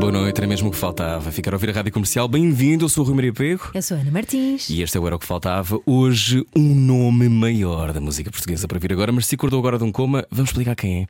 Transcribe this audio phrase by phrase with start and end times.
[0.00, 1.30] Boa noite, era mesmo o que faltava.
[1.30, 2.26] Ficar a ouvir a rádio comercial.
[2.26, 3.70] Bem-vindo, eu sou o Rui Maria Pego.
[3.74, 4.70] Eu sou a Ana Martins.
[4.70, 5.78] E este é o Era o que Faltava.
[5.84, 9.84] Hoje, um nome maior da música portuguesa para vir agora, mas se acordou agora de
[9.84, 11.06] um coma, vamos explicar quem é.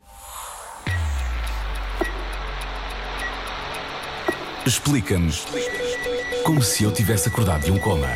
[4.66, 5.46] Explica-nos
[6.44, 8.08] como se eu tivesse acordado de um coma.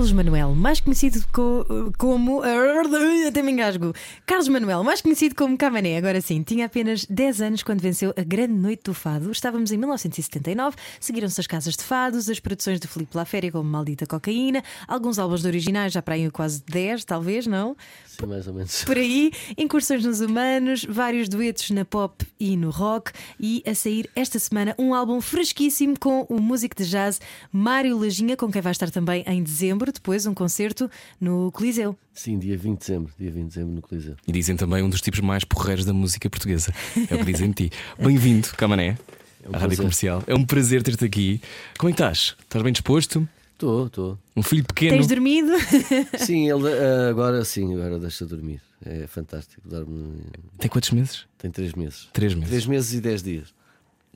[0.00, 1.66] Carlos Manuel, mais conhecido co-
[1.98, 2.40] como.
[3.28, 3.92] Até me engasgo.
[4.24, 8.22] Carlos Manuel, mais conhecido como Camané, agora sim, tinha apenas 10 anos quando venceu a
[8.22, 9.30] Grande Noite do Fado.
[9.30, 14.06] Estávamos em 1979, seguiram-se as casas de fados, as produções de Filipe Laféria como Maldita
[14.06, 17.76] Cocaína, alguns álbuns de originais, já para aí quase 10, talvez, não?
[18.06, 18.82] Sim, mais ou menos.
[18.84, 24.08] Por aí, incursões nos humanos, vários duetos na pop e no rock, e a sair
[24.16, 27.20] esta semana um álbum fresquíssimo com o músico de jazz
[27.52, 31.96] Mário Lajinha, com quem vai estar também em dezembro, depois um concerto no Coliseu.
[32.12, 33.12] Sim, dia 20 de dezembro.
[33.18, 34.16] Dia 20 de dezembro no Coliseu.
[34.26, 36.72] E dizem também um dos tipos mais porreiros da música portuguesa.
[37.08, 37.76] É o que dizem de ti.
[37.98, 38.98] Bem-vindo, Camané,
[39.46, 40.22] um à rádio comercial.
[40.26, 41.40] É um prazer ter-te aqui.
[41.78, 42.36] Como é que estás?
[42.40, 43.28] Estás bem disposto?
[43.52, 44.18] Estou, estou.
[44.34, 44.96] Um filho pequeno.
[44.96, 45.52] Tens dormido?
[46.18, 48.62] Sim, ele ah, agora sim, agora deixa dormir.
[48.82, 49.60] É fantástico.
[49.68, 50.22] Dorme.
[50.58, 51.26] Tem quantos meses?
[51.36, 52.08] Tem 3 meses.
[52.12, 52.48] Três meses.
[52.48, 53.54] 3 meses e 10 dias.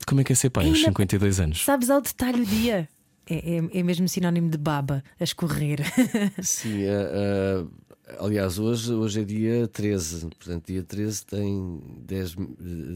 [0.07, 1.63] Como é que é ser pai aos Ainda- 52 anos?
[1.63, 2.89] Sabes ao detalhe o dia?
[3.27, 5.79] É, é, é mesmo sinónimo de baba, a escorrer.
[6.43, 7.67] Sim, ah,
[8.07, 10.27] ah, aliás, hoje, hoje é dia 13.
[10.27, 12.35] Portanto, dia 13 tem 10,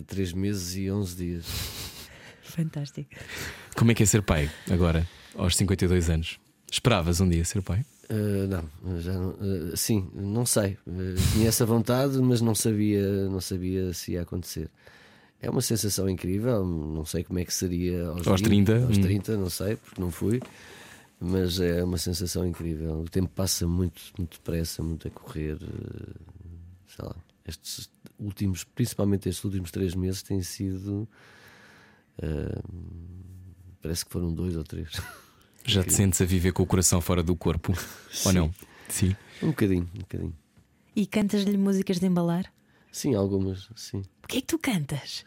[0.05, 1.45] 3 meses e 11 dias.
[2.43, 3.09] Fantástico.
[3.75, 6.39] Como é que é ser pai agora, aos 52 anos?
[6.71, 7.83] Esperavas um dia ser pai?
[8.09, 8.47] Ah,
[8.83, 9.35] não, já não.
[9.39, 10.77] ah, sim, não sei.
[10.87, 10.91] Ah,
[11.33, 14.69] tinha essa vontade, mas não sabia, não sabia se ia acontecer.
[15.41, 16.65] É uma sensação incrível.
[16.65, 19.01] Não sei como é que seria aos, Aos 20, 30, Aos hum.
[19.01, 20.41] 30, não sei, porque não fui.
[21.19, 23.01] Mas é uma sensação incrível.
[23.01, 25.57] O tempo passa muito, muito depressa, muito a correr.
[25.61, 26.19] ah,
[26.87, 27.15] Sei lá.
[27.45, 27.89] Estes
[28.19, 31.07] últimos, principalmente estes últimos três meses, têm sido.
[32.21, 32.61] ah,
[33.81, 34.89] parece que foram dois ou três.
[35.65, 37.73] Já te sentes a viver com o coração fora do corpo?
[38.25, 38.51] Ou não?
[38.87, 39.15] Sim.
[39.43, 40.35] Um bocadinho, um bocadinho.
[40.95, 42.51] E cantas-lhe músicas de embalar?
[42.91, 44.03] Sim, algumas, sim.
[44.23, 45.25] O que é que tu cantas?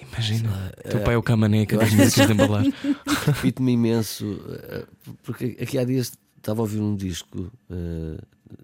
[0.00, 0.72] Imagina.
[0.88, 2.64] Teu pai é o camaneca das músicas de embalar.
[3.26, 4.86] Repito-me imenso, eh,
[5.22, 8.18] porque aqui há dias estava a ouvir um disco, eh,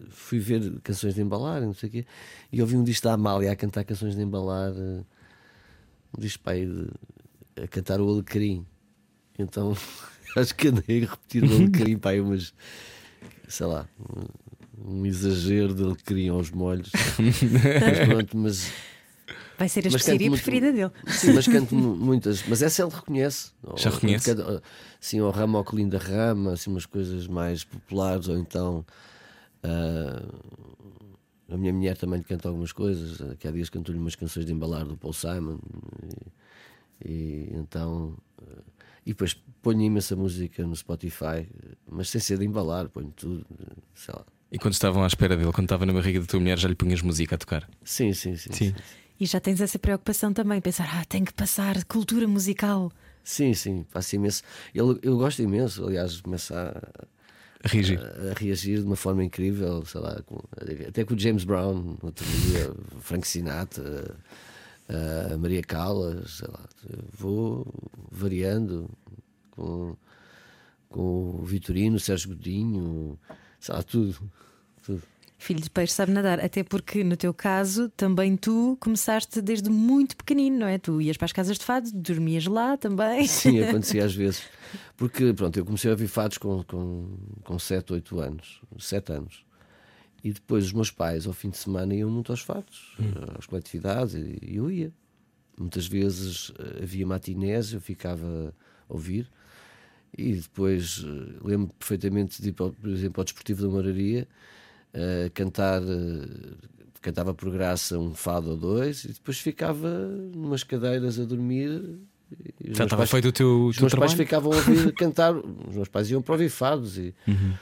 [0.08, 2.06] fui ver canções de embalar, não sei o quê,
[2.50, 5.02] e ouvi um disco da Amália a cantar canções de embalar, eh,
[6.16, 8.64] um disco pai de, a cantar o Alecrim.
[9.38, 9.76] Então
[10.36, 12.54] acho que andei a repetir o Alecrim, pai, umas,
[13.46, 13.86] sei lá,
[14.78, 16.91] um, exagero de Alecrim aos molhos.
[17.19, 18.72] mas pronto, mas.
[19.59, 20.91] Vai ser a especiaria preferida dele.
[21.09, 22.47] Sim, mas canto mu- muitas.
[22.47, 23.53] Mas essa ele reconhece.
[23.76, 24.34] Já Ou- reconhece?
[24.34, 24.62] cada-
[25.00, 28.84] Sim, ao ramo ao colinho da rama, assim, umas coisas mais populares, ou então.
[29.62, 30.22] ah,
[31.48, 33.19] a minha mulher também lhe canta algumas coisas.
[33.38, 35.58] Que há dias cantou-lhe umas canções de embalar do Paul Simon.
[37.04, 38.14] E, e então.
[38.43, 38.62] ah,
[39.06, 41.48] e depois ponho imensa música no Spotify,
[41.88, 43.47] mas sem ser de embalar, ponho tudo,
[43.94, 44.25] sei lá.
[44.50, 46.74] E quando estavam à espera dele, quando estava na barriga da tua mulher, já lhe
[46.74, 47.68] punhas música a tocar?
[47.84, 48.52] Sim, sim, sim.
[48.52, 48.74] Sim.
[49.18, 52.92] E já tens essa preocupação também, pensar, ah, tenho que passar cultura musical.
[53.24, 54.42] Sim, sim, faço imenso.
[54.74, 56.54] Ele, eu gosto imenso, aliás, começa
[57.64, 57.96] a, Rigi.
[57.96, 60.40] a reagir de uma forma incrível, sei lá, com-
[60.86, 64.14] até com o James Brown, no outro dia, Frank Sinatra,
[65.32, 66.64] a Maria Callas, sei lá,
[67.18, 67.66] vou
[68.12, 68.88] variando
[69.50, 69.96] com,
[70.88, 73.18] com o Vitorino, o Sérgio Godinho,
[73.72, 74.16] lá, tudo.
[74.84, 75.03] tudo.
[75.38, 80.16] Filho de peixe sabe nadar, até porque no teu caso também tu começaste desde muito
[80.16, 80.78] pequenino, não é?
[80.78, 83.26] Tu ias para as casas de fado, dormias lá também.
[83.28, 84.43] Sim, acontecia às vezes.
[84.97, 89.44] Porque, pronto, eu comecei a ouvir fados com, com, com 7, 8 anos, 7 anos.
[90.25, 92.96] E depois os meus pais, ao fim de semana, iam muito aos fados,
[93.38, 94.93] às coletividades, e e eu ia.
[95.58, 98.52] Muitas vezes eh, havia matinés, eu ficava
[98.88, 99.31] a ouvir.
[100.16, 104.26] E depois eh, lembro perfeitamente de ir, por exemplo, ao Desportivo da Moraria,
[104.94, 106.54] eh, cantar, eh,
[107.02, 109.88] cantava por graça um fado ou dois, e depois ficava
[110.34, 111.68] numas cadeiras a dormir.
[111.70, 114.16] os Já estava pais- feito o teu, os teu meus pais trabalho?
[114.16, 117.52] ficavam a ouvir cantar, os meus pais iam para ouvir fados e, Uhum.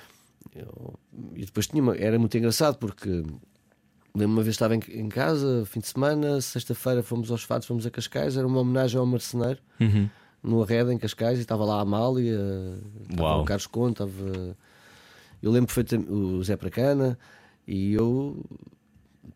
[0.55, 0.95] eu-
[1.35, 3.09] e depois tinha uma- era muito engraçado porque
[4.15, 7.85] lembro uma vez estava em, em casa, fim de semana, sexta-feira fomos aos fados, fomos
[7.85, 10.09] a Cascais, era uma homenagem ao marceneiro Uhum.
[10.45, 12.39] No Arreda em Cascais e estava lá a Amália,
[13.11, 14.57] estava o Carlos Conto, estava
[15.45, 17.19] eu lembro perfeitamente o Zé Pracana
[17.69, 18.43] E eu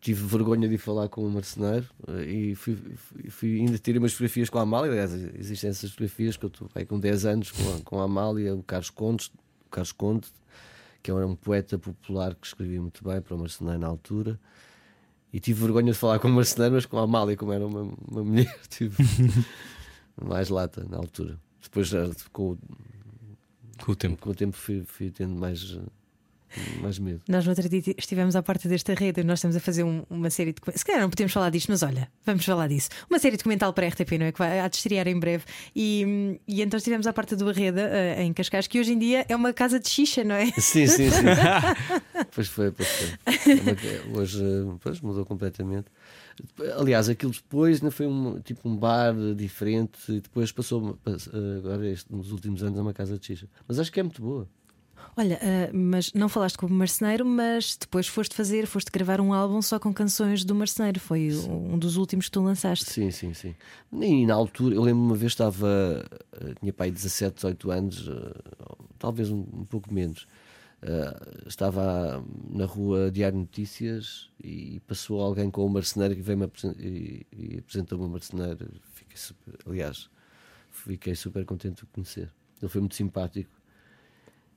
[0.01, 3.99] tive vergonha de ir falar com o marceneiro eh, e fui, fui, fui ainda tirei
[3.99, 4.91] umas fotografias com a Amália.
[4.91, 8.05] Aliás, existem essas fotografias que eu estou aí com 10 anos com a, com a
[8.05, 9.31] Amália, o Carlos Conde,
[9.67, 10.27] o Carlos Conde,
[11.03, 14.39] que era um poeta popular que escrevia muito bem para o marceneiro na altura.
[15.31, 17.81] E tive vergonha de falar com o marceneiro, mas com a Amália, como era uma,
[18.07, 18.95] uma mulher, tive
[20.23, 21.39] mais lata na altura.
[21.61, 22.57] Depois, já, com, o-
[23.83, 24.17] Com o tempo.
[24.21, 27.21] com o tempo, fui, fui tendo mais, eh, mais medo.
[27.29, 30.03] Nós no outro dia estivemos à porta desta rede e nós estamos a fazer um-
[30.09, 30.59] uma série de.
[30.77, 32.89] Se calhar não podemos falar disto, mas olha, vamos falar disso.
[33.09, 34.31] Uma série documental para a RTP, não é?
[34.31, 35.43] Que vai há de estrear em breve.
[35.75, 39.25] E, e então estivemos à porta do Arreda, eh, em Cascais, que hoje em dia
[39.29, 40.47] é uma casa de xixa, não é?
[40.59, 41.25] Sim, sim, sim.
[42.33, 43.07] pois foi, pois foi.
[43.27, 45.87] É uma- Hoje eh, pois, mudou completamente.
[46.77, 51.87] Aliás, aquilo depois foi um, tipo um bar diferente e depois passou, pass- eh, agora
[51.87, 53.47] este, nos últimos anos, a uma casa de xixa.
[53.67, 54.47] Mas acho que é muito boa.
[55.17, 59.33] Olha, eh, mas não falaste com o marceneiro, mas depois foste fazer, foste gravar um
[59.33, 60.99] álbum só com canções do marceneiro.
[60.99, 62.85] Foi um dos últimos que tu lançaste.
[62.89, 63.55] Sim, sim, sim.
[63.91, 68.09] E na altura, eu lembro uma vez estava, eh, tinha pai 17, 18 anos,
[68.97, 70.27] talvez um, um pouco menos.
[70.81, 76.75] Eh, estava na rua Diário Notícias e passou alguém com o marceneiro que veio-me apresen-
[76.79, 78.65] e, e apresentou-me o marceneiro.
[78.93, 80.09] Fiquei super, aliás,
[80.71, 82.31] fiquei super contente de conhecer.
[82.61, 83.49] Ele foi muito simpático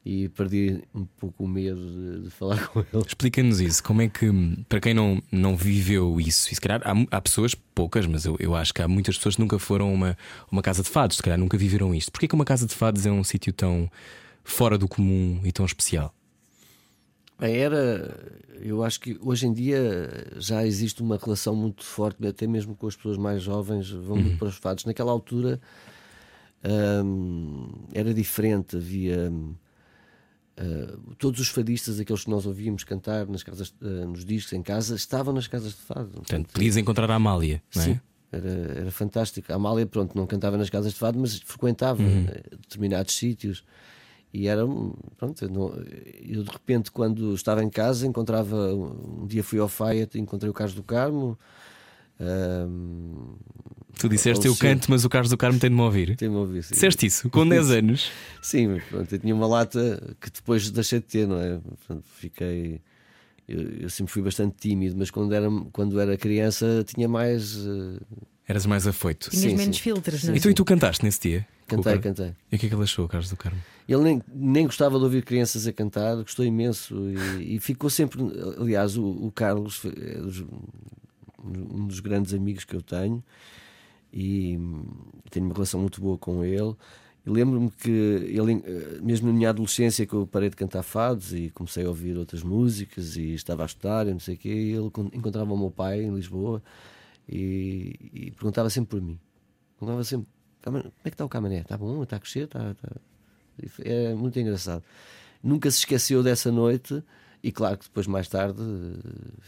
[0.04, 3.04] e perdi um pouco o medo de, de falar com ele.
[3.06, 3.82] Explica-nos isso.
[3.82, 4.26] Como é que,
[4.69, 8.36] para quem não, não viveu isso, e se calhar há, há pessoas, poucas, mas eu,
[8.38, 10.19] eu acho que há muitas pessoas que nunca foram a uma,
[10.50, 12.10] uma casa de fados, se calhar nunca viveram isto.
[12.12, 13.90] Porquê que uma casa de fados é um sítio tão
[14.44, 16.14] fora do comum e tão especial?
[17.38, 18.40] Bem, era.
[18.60, 22.86] Eu acho que hoje em dia já existe uma relação muito forte, até mesmo com
[22.86, 24.84] as pessoas mais jovens, vão muito para os fados.
[24.84, 25.60] Naquela altura
[27.04, 29.30] hum, era diferente, havia.
[29.30, 29.54] hum,
[30.56, 34.62] ah, todos os fadistas, aqueles que nós ouvíamos cantar nas casas, ah, nos discos em
[34.62, 36.10] casa, estavam nas casas de fado.
[36.10, 37.84] Portanto, podias encontrar a Amália, não é?
[37.86, 38.00] Sim,
[38.30, 39.50] era, era fantástico.
[39.52, 43.64] A Amália, pronto, não cantava nas casas de fado, mas frequentava eh, determinados sítios.
[44.32, 48.75] E era, um- pronto, eu, de repente, quando estava em casa, encontrava.
[48.75, 51.38] Um dia fui ao Fiat, encontrei o Carlos do Carmo.
[52.19, 53.34] ahm,
[53.99, 56.17] Tu disseste eu canto, mas o Carlos do Carmo tem de me ouvir.
[56.17, 56.62] tem-me a ouvir.
[56.62, 56.75] sim.
[56.75, 58.11] Disseste isso com 10 anos.
[58.40, 61.58] Sim, mas pronto, eu tinha uma lata que depois deixei de ter, não é?
[61.58, 62.81] Portanto, fiquei.
[63.46, 67.56] Eu, eu sempre fui bastante tímido, mas quando era, quando era criança tinha mais.
[67.67, 68.00] eh,
[68.46, 69.30] Eras mais afoito.
[69.30, 69.82] Tinhas Sim, menos sim.
[69.82, 70.36] filtros, não é?
[70.36, 71.46] Então, e tu cantaste nesse dia?
[71.66, 72.34] Cantei, cantei.
[72.50, 73.58] E o que é que ele achou, Carlos do Carmo?
[73.88, 76.94] Ele nem, nem gostava de ouvir crianças a cantar, gostou imenso
[77.38, 78.20] e, e ficou sempre.
[78.58, 80.44] Aliás, o, o Carlos é dos-
[81.44, 83.22] um dos grandes amigos que eu tenho
[84.12, 84.58] e
[85.30, 86.74] tenho uma relação muito boa com ele.
[87.24, 88.62] Lembro-me que ele,
[89.00, 92.42] mesmo na minha adolescência, que eu parei de cantar fados e comecei a ouvir outras
[92.42, 95.56] músicas e estava a estudar e não sei o quê, e ele con- encontrava o
[95.58, 96.60] meu pai em Lisboa
[97.28, 99.19] e, e perguntava sempre por mim.
[99.78, 100.28] Perguntava sempre:
[100.60, 101.60] "Cama- como é que está o Camané?
[101.60, 102.02] Está bom?
[102.02, 102.44] Está a crescer?
[102.44, 102.88] Está, está...
[103.84, 104.82] É muito engraçado.
[105.42, 107.02] Nunca se esqueceu dessa noite.
[107.44, 108.62] E claro que depois, mais tarde,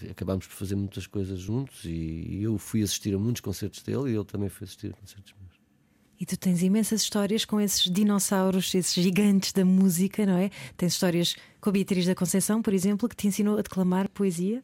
[0.03, 1.85] eh, acabámos por fazer muitas coisas juntos.
[1.85, 5.32] E eu fui assistir a muitos concertos dele e ele também foi assistir a concertos
[5.41, 5.55] meus.
[6.19, 10.50] E tu tens imensas histórias com esses dinossauros, esses gigantes da música, não é?
[10.76, 14.61] Tens histórias com a Beatriz da Conceição, por exemplo, que te ensinou a declamar poesia.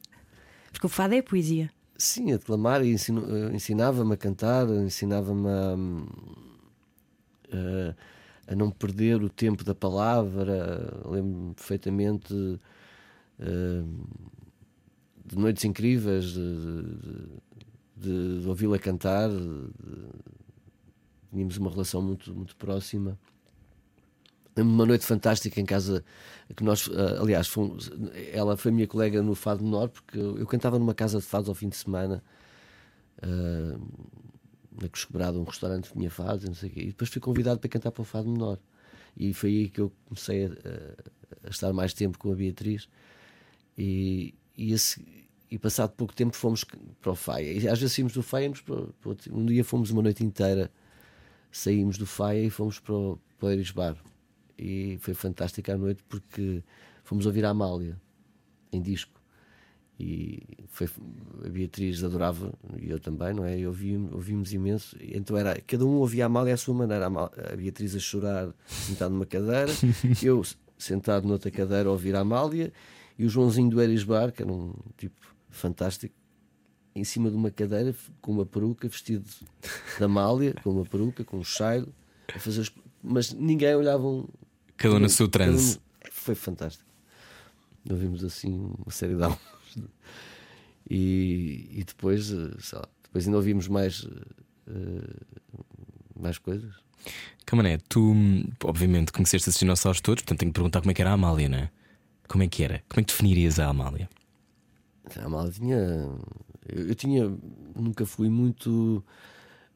[0.73, 1.71] Porque o fado é poesia.
[2.07, 5.77] Sim, a declamar e eh, ensinava-me a cantar, ensinava-me a,
[7.53, 7.95] a-
[8.53, 10.93] a não perder o tempo da palavra.
[11.09, 12.35] Lembro-me perfeitamente
[13.39, 13.83] eh,
[15.25, 17.41] de noites incríveis, de,
[17.97, 19.31] de- de ouvi-la cantar.
[21.31, 23.19] tínhamos uma relação muito, muito próxima.
[24.57, 26.05] Uma noite fantástica em casa
[26.57, 27.91] que nós, ah, aliás, fomos,
[28.33, 31.55] ela foi minha colega no Fado Menor, porque eu, cantava numa casa de fados ao
[31.55, 32.23] fim de semana,
[33.23, 33.79] ah,
[34.81, 37.69] na Cosquebrada, um restaurante que tinha fados, não sei quê, e depois fui convidado para
[37.69, 38.59] cantar para o Fado Menor.
[39.17, 40.49] E foi aí que eu comecei a,
[41.47, 42.89] a- estar mais tempo com a Beatriz.
[43.77, 46.65] E, e, esse- e passado pouco tempo fomos
[47.01, 47.53] para o Faia.
[47.53, 50.71] E às vezes saímos do Faia, para, para um dia fomos uma noite inteira,
[51.53, 53.97] saímos do Faia e fomos para o, para o Eris Bar.
[54.63, 56.63] E foi fantástica a noite porque
[57.03, 57.99] fomos ouvir a Amália
[58.71, 59.19] em disco.
[59.99, 60.87] E foi,
[61.45, 63.59] a Beatriz adorava, e eu também, não é?
[63.59, 64.97] E ouvi, ouvimos imenso.
[65.01, 67.07] Então era, cada um ouvia a Amália à sua maneira.
[67.07, 69.73] A, Beatriz a chorar, sentado numa cadeira,
[70.23, 70.43] eu
[70.77, 72.71] sentado noutra cadeira a ouvir a Amália,
[73.19, 76.15] e o Joãozinho do Eris Bar, que era um tipo fantástico,
[76.95, 79.25] em cima de uma cadeira, com uma peruca, vestido
[79.99, 81.93] de Amália, com uma peruca, com um cheiro,
[82.35, 82.71] a fazer
[83.03, 84.27] mas ninguém olhava um.
[84.81, 85.79] Cada um no seu transe.
[86.11, 86.89] Foi fantástico.
[87.89, 89.41] Ouvimos assim uma série de álbuns.
[90.89, 94.21] E, e depois, eh, sei lá, depois ainda ouvimos mais, uh,
[96.19, 96.73] mais coisas.
[97.45, 98.15] Camané, tu
[98.65, 101.49] obviamente conheceste esses dinossauros todos, portanto tenho que perguntar como é que era a Amália,
[101.49, 101.71] não é?
[102.27, 102.83] Como é que era?
[102.89, 104.09] Como é que definirias a Amália?
[105.15, 105.77] A Amália tinha.
[106.67, 107.31] Eu, eu tinha.
[107.77, 109.05] Nunca fui muito.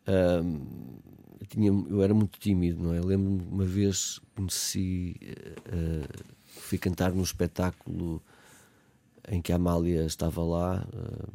[0.09, 1.01] Uh,
[1.45, 3.01] eu, tinha, eu era muito tímido, não é?
[3.01, 5.17] Lembro-me uma vez conheci.
[5.69, 8.23] Uh, fui cantar num espetáculo
[9.29, 11.29] em que a Amália estava lá, uh,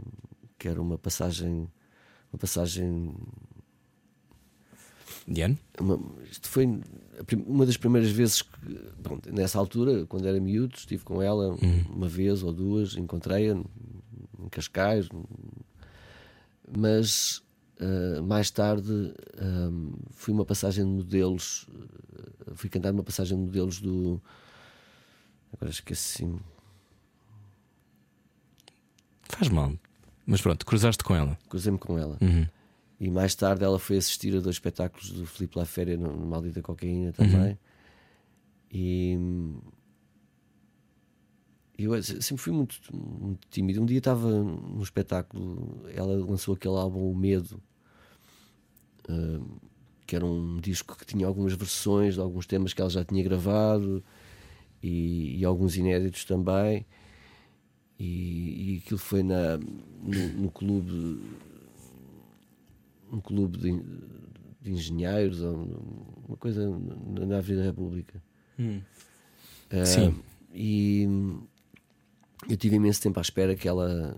[0.57, 1.69] que era uma passagem.
[2.31, 3.15] Uma passagem
[5.27, 5.57] Diane?
[5.79, 5.99] Uma,
[6.29, 6.67] isto foi
[7.45, 8.49] uma das primeiras vezes que,
[9.03, 11.85] pronto, nessa altura, quando era miúdo, estive com ela uhum.
[11.89, 15.07] uma vez ou duas, encontrei-a em Cascais,
[16.77, 17.43] mas
[17.79, 23.43] uh, mais tarde um, fui uma passagem de modelos, uh, fui cantar uma passagem de
[23.43, 24.21] modelos do.
[25.53, 26.39] Agora esqueci-me.
[29.23, 29.73] Faz mal.
[30.25, 31.37] Mas pronto, cruzaste com ela.
[31.49, 32.17] Cruzei-me com ela.
[32.21, 32.47] Uhum.
[32.99, 36.61] E mais tarde ela foi assistir a dois espetáculos do Filipe La Féria no Maldita
[36.61, 37.51] Cocaína também.
[37.51, 37.57] Uhum.
[38.71, 39.17] E
[41.85, 43.81] eu sempre fui muito, muito tímido.
[43.81, 47.61] Um dia estava num espetáculo, ela lançou aquele álbum O Medo,
[49.09, 49.59] uh,
[50.05, 53.23] que era um disco que tinha algumas versões de alguns temas que ela já tinha
[53.23, 54.03] gravado
[54.83, 56.85] e, e alguns inéditos também.
[57.97, 61.21] E, e aquilo foi na, no, no clube
[63.11, 63.83] um clube de,
[64.61, 66.69] de engenheiros, uma coisa
[67.27, 68.21] na Avenida República.
[68.57, 68.81] Hum.
[69.71, 70.15] Uh, Sim.
[70.53, 71.07] E
[72.47, 74.15] eu tive imenso tempo à espera que ela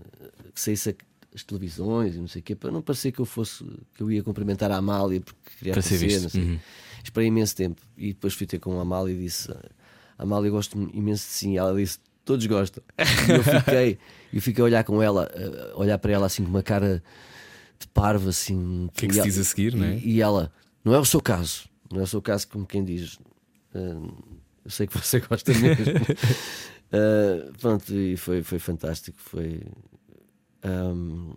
[0.54, 0.96] que saísse
[1.34, 3.64] as televisões e não sei o quê, para não parecer que eu fosse
[3.94, 6.42] que eu ia cumprimentar a Amália porque queria para aparecer, não sei.
[6.42, 6.58] Uhum.
[7.02, 9.52] Esperei imenso tempo e depois fui ter com a Amália e disse:
[10.18, 11.54] Amália, eu gosto imenso de sim.
[11.54, 12.82] E ela disse: Todos gostam.
[12.98, 13.98] E eu fiquei,
[14.32, 15.28] eu fiquei a olhar com ela,
[15.74, 17.02] a olhar para ela assim com uma cara
[17.78, 18.86] de parvo assim.
[18.86, 19.96] O que é que se diz a seguir, não é?
[19.96, 20.52] E, e, ela,
[20.84, 23.14] não é o seu caso, não é o seu caso, como quem diz.
[23.74, 24.14] Uh,
[24.64, 25.84] eu sei que você gosta mesmo.
[26.92, 29.18] Uh, pronto, e foi, foi fantástico.
[29.20, 29.62] Foi.
[30.64, 31.32] Um,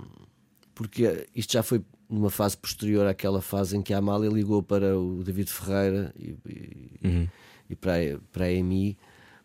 [0.74, 4.98] porque isto já foi numa fase posterior àquela fase em que a Amália ligou para
[4.98, 7.28] o David Ferreira e, e, uhum.
[7.70, 8.98] e para, a, para a EMI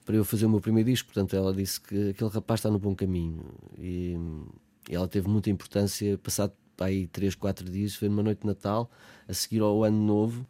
[0.04, 1.06] para eu fazer o meu primeiro disco.
[1.12, 3.44] Portanto, ela disse que aquele rapaz está no bom caminho
[3.78, 4.16] e,
[4.88, 6.18] e ela teve muita importância.
[6.18, 8.90] Passado aí 3, 4 dias, foi numa noite de Natal,
[9.28, 10.46] a seguir ao Ano Novo.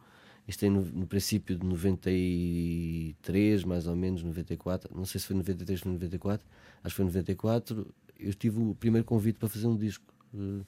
[0.51, 4.93] Isto é no, no, princípio de 93, mais ou menos, 94.
[4.93, 6.45] Não sei se foi 93 ou 94.
[6.83, 7.87] Acho que foi 94.
[8.19, 10.03] Eu tive o primeiro convite para fazer um disco
[10.33, 10.65] uh,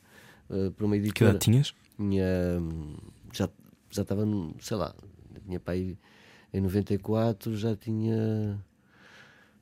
[0.49, 1.13] uh, para uma editora.
[1.13, 1.73] Que idade tinhas?
[1.97, 2.23] Tinha,
[3.33, 3.49] já,
[3.89, 4.25] já estava,
[4.59, 4.95] sei lá,
[5.45, 5.97] tinha pai
[6.53, 8.57] em 94, já tinha.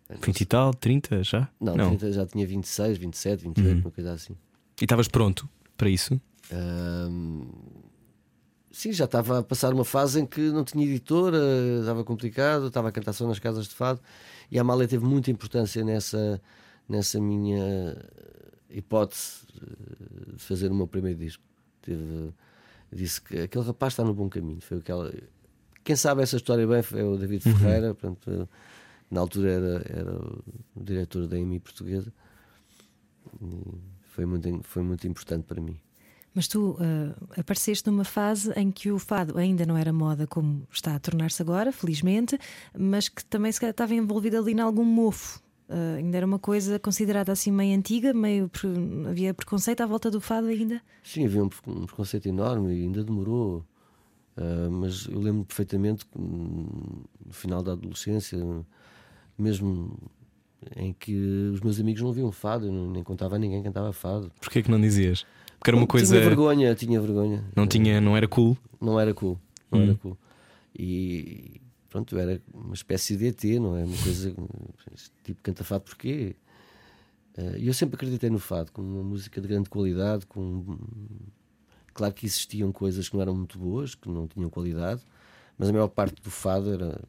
[0.08, 1.50] 20 e tal, 30 já?
[1.60, 1.98] Não, não.
[1.98, 3.80] 30, já tinha 26, 27, 28, uhum.
[3.82, 4.38] uma coisa assim.
[4.80, 5.50] E estavas pronto?
[5.82, 6.22] para isso?
[6.54, 7.48] Um,
[8.72, 11.38] sim, já estava a passar uma fase em que não tinha editora,
[11.80, 14.00] estava complicado, estava a cantar só nas casas de fado
[14.52, 16.42] e a Amália teve muita importância nessa,
[16.88, 17.98] nessa minha
[18.70, 21.44] hipótese eh, de fazer o meu primeiro disco.
[21.82, 22.34] Teve,
[22.92, 24.62] disse que aquele rapaz está no bom caminho.
[24.62, 25.14] Foi aquela,
[25.84, 27.58] quem sabe essa história bem foi o David uhum.
[27.58, 28.50] Ferreira, portanto,
[29.10, 32.14] na altura era, era o diretor da EMI portuguesa.
[33.42, 35.80] E, foi muito, foi muito importante para mim.
[36.34, 40.66] Mas tu uh, apareceste numa fase em que o fado ainda não era moda como
[40.72, 42.40] está a tornar-se agora, felizmente,
[42.78, 45.42] mas que também se calhar estava envolvido ali em algum mofo.
[45.68, 48.50] Uh, ainda era uma coisa considerada assim meio antiga, meio
[49.10, 50.82] havia preconceito à volta do fado ainda?
[51.04, 53.66] Sim, havia um, um preconceito enorme e ainda demorou.
[54.38, 58.40] Uh, mas eu lembro perfeitamente que hum, no final da adolescência,
[59.38, 59.98] mesmo
[60.76, 61.16] em que
[61.54, 64.32] os meus amigos não viam fado, eu nem contava a ninguém que cantava fado.
[64.40, 65.26] Porquê que não dizias?
[65.62, 66.16] Porque era uma coisa.
[66.16, 67.46] Tinha vergonha, tinha vergonha.
[67.56, 68.58] Não, tinha, não era cool?
[68.82, 69.40] Não era cool.
[69.70, 69.84] Não hum.
[69.84, 70.18] era cool.
[70.76, 73.86] E pronto, era uma espécie de ET, não é?
[73.86, 74.34] Uma coisa.
[75.24, 76.36] Tipo, canta fado porquê?
[77.38, 80.80] Eh, e eu sempre acreditei no fado, como uma música de grande qualidade, com.
[81.94, 85.04] Claro que existiam coisas que não eram muito boas, que não tinham qualidade,
[85.60, 87.00] mas a maior parte do fado era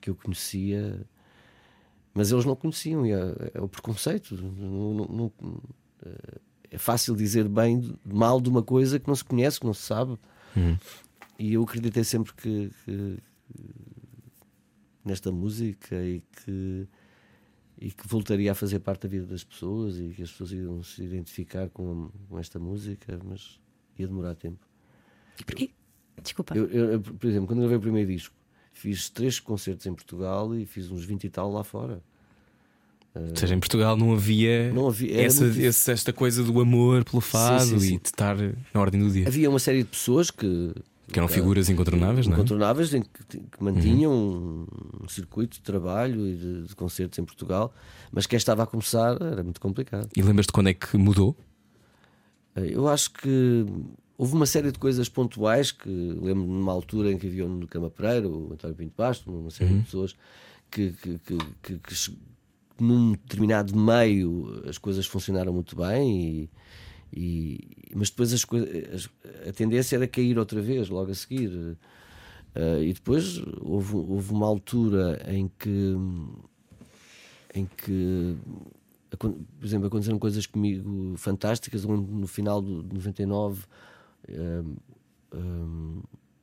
[0.00, 1.06] que eu conhecia
[2.12, 4.34] mas eles não conheciam, e é, é o preconceito.
[4.34, 5.32] Não, não, não,
[6.76, 9.82] é fácil dizer bem, mal de uma coisa que não se conhece, que não se
[9.82, 10.18] sabe.
[10.54, 10.78] Uhum.
[11.38, 13.18] E eu acreditei sempre que, que,
[15.02, 16.86] nesta música e que,
[17.80, 20.82] e que voltaria a fazer parte da vida das pessoas e que as pessoas iam
[20.82, 23.58] se identificar com, com esta música, mas
[23.98, 24.64] ia demorar tempo.
[25.46, 25.70] Porquê?
[26.22, 26.54] Desculpa.
[26.54, 28.34] Eu, eu, por exemplo, quando gravei o primeiro disco,
[28.76, 32.02] Fiz três concertos em Portugal e fiz uns 20 e tal lá fora.
[33.30, 37.04] Ou seja, em Portugal não havia, Não havia- essa, muito- esse- esta coisa do amor
[37.04, 37.94] pelo fado sim, sim.
[37.94, 39.26] e de estar na ordem do dia.
[39.26, 40.72] Havia uma série de pessoas que.
[41.12, 42.36] Que eram figuras incontornáveis, não é?
[42.36, 44.66] incontornáveis que, mantinham um,
[45.04, 47.72] um circuito de trabalho e de, de concertos em Portugal,
[48.10, 50.08] mas quem estava a começar era muito complicado.
[50.16, 51.36] E lembras-te quando é que mudou?
[52.56, 53.64] Eh, Eu acho que
[54.18, 57.88] houve uma série de coisas pontuais que lembro numa altura em que havia no Cama
[57.88, 60.16] Pereira, o António Pinto Basto, uma série de pessoas
[60.70, 61.78] que, que, que, que-
[62.82, 66.48] num determinado meio as coisas funcionaram muito bem
[67.12, 68.44] e, e- mas depois as
[69.48, 71.76] a tendência era cair outra vez logo a seguir.
[72.54, 75.94] Eh, e depois houve, houve uma altura em que
[77.54, 78.36] em que
[79.18, 81.84] por exemplo, aconteceram coisas comigo fantásticas.
[81.84, 83.64] No final de 99
[84.28, 84.76] hum,
[85.34, 86.02] hum,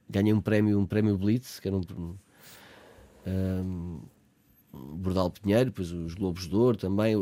[0.09, 2.15] ganhei um prémio, um prémio Blitz, que era um,
[3.27, 3.99] um,
[4.73, 7.15] Bordal Pinheiro, depois os Globos de Ouro também.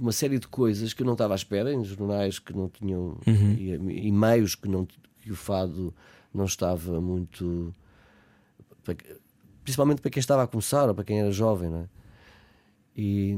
[0.00, 3.18] Uma série de coisas que eu não estava à espera em jornais que não tinham
[3.58, 5.94] e, e meios que, não, que o fado
[6.34, 7.74] não estava muito.
[9.64, 11.88] Principalmente para quem estava a começar ou para quem era jovem, não é?
[12.96, 13.34] E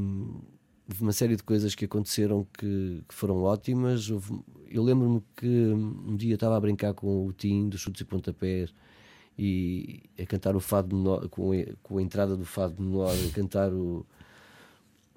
[0.89, 4.09] houve uma série de coisas que aconteceram que, que foram ótimas.
[4.11, 8.05] Houve- eu lembro-me que um dia estava a brincar com o Tim dos chutes e
[8.05, 8.73] pontapés
[9.43, 13.33] e a cantar o fado menor, com, a, com a entrada do fado menor, a
[13.35, 14.05] cantar o,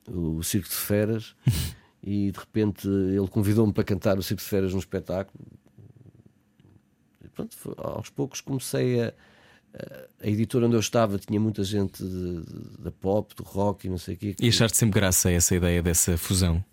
[0.07, 1.35] o Circo de Feras.
[2.01, 5.43] e de repente ele convidou-me para cantar o Circo de Feras num espetáculo.
[7.21, 9.13] E pronto, foi- aos poucos comecei a.
[9.73, 12.01] a- editora onde eu estava tinha muita gente
[12.79, 14.35] da pop, do rock e não sei o quê.
[14.39, 16.63] E achaste sempre graça essa ideia dessa fusão?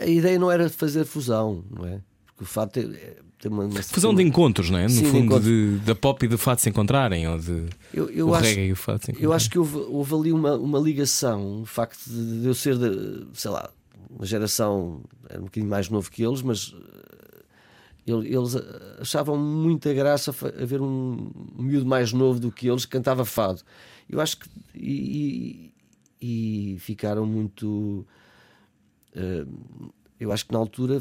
[0.00, 2.00] A ideia não era fazer fusão, não é?
[2.26, 2.90] Porque o fato tem,
[3.38, 4.84] tem uma, uma Fusão de encontros, não é?
[4.84, 8.28] No Sim, fundo, de, da pop e do fado se encontrarem, ou de Eu, eu
[8.28, 9.24] o acho, reggae e o fado se encontrarem.
[9.24, 12.76] eu acho que houve, houve ali uma, uma ligação, o facto de, de eu ser,
[12.78, 13.70] de, sei lá,
[14.10, 17.42] uma geração, era um bocadinho mais novo que eles, mas eh,
[18.06, 18.54] ele- eles
[19.00, 23.60] achavam muita graça haver um, miúdo mais novo do que eles que cantava fado.
[24.08, 24.48] Eu acho que.
[24.74, 25.72] E,
[26.20, 28.06] e- e ficaram muito.
[29.14, 29.44] eh,
[30.18, 30.98] eu acho que na altura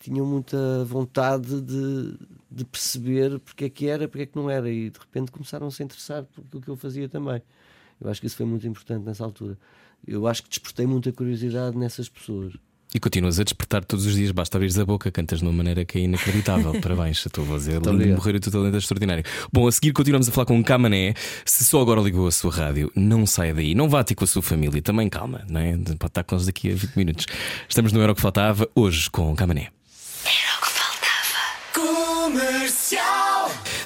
[0.00, 2.18] tinham muita vontade de,
[2.50, 5.66] de perceber porque é que era, porque é que não era, e de repente começaram
[5.68, 7.40] a se interessar por aquilo que eu fazia também.
[8.00, 9.56] Eu acho que isso foi muito importante nessa altura.
[10.06, 12.54] Eu acho que despertei muita curiosidade nessas pessoas.
[12.96, 15.84] E continuas a despertar todos os dias, basta abrir a boca, cantas de uma maneira
[15.84, 16.72] que é inacreditável.
[16.80, 19.22] Parabéns, a tua voz é lindo de morrer, o teu talento é extraordinário.
[19.52, 21.12] Bom, a seguir continuamos a falar com o Camané.
[21.44, 24.26] Se só agora ligou a sua rádio, não saia daí, não vá ter com a
[24.26, 25.76] sua família, também calma, não é?
[25.76, 27.26] Pode estar com nós daqui a 20 minutos.
[27.68, 29.68] Estamos no Era o que Faltava, hoje com o Camané.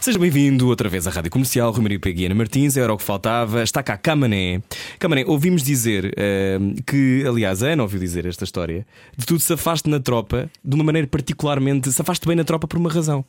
[0.01, 3.63] Seja bem-vindo outra vez à Rádio Comercial, Rui Maria Peguiana Martins, era o que faltava,
[3.63, 4.63] está cá Camané.
[4.99, 9.43] Camané, ouvimos dizer eh, que, aliás, a Ana ouviu dizer esta história, de tu te
[9.43, 13.23] safaste na tropa, de uma maneira particularmente, safaste bem na tropa por uma razão.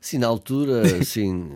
[0.00, 1.48] Sim, na altura, sim,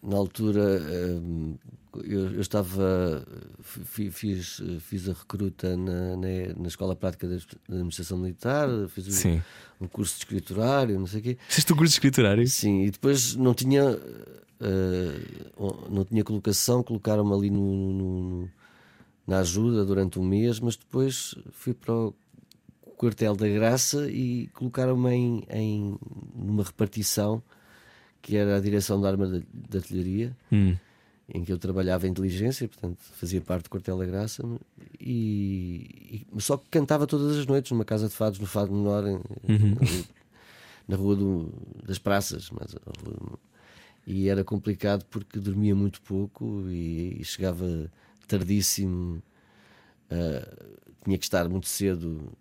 [0.00, 0.80] na altura
[1.20, 1.56] hum,
[2.04, 3.24] eu, eu estava,
[3.62, 6.28] fi- fiz, fiz a recruta na, na,
[6.60, 7.36] na Escola Prática da
[7.68, 9.42] Administração Militar, fiz Sim.
[9.80, 11.38] um curso de escriturário, não sei o quê.
[11.48, 12.46] Fizeste o curso de escriturário?
[12.48, 13.82] Sim, e depois não tinha,
[14.60, 15.20] eh,
[15.90, 18.48] não tinha colocação, colocaram-me ali no, no-
[19.26, 22.14] na ajuda durante um mês, mas depois fui para o
[22.96, 25.98] quartel da Graça e colocaram-me em, em
[26.34, 27.42] numa repartição
[28.22, 30.76] que era a direção da arma de, de artilharia, Hum.
[31.28, 34.42] Em que eu trabalhava em inteligência, portanto fazia parte do quartel da Graça,
[35.00, 39.06] e, e- só que cantava todas as noites numa casa de fados, no Fado Menor,
[39.08, 39.20] em-
[39.80, 40.06] ali
[40.86, 41.52] na rua do-
[41.84, 42.74] das praças, mas
[44.06, 47.90] e era complicado porque dormia muito pouco e, e chegava
[48.28, 49.20] tardíssimo,
[50.10, 50.56] ah,
[51.04, 52.32] tinha que estar muito cedo,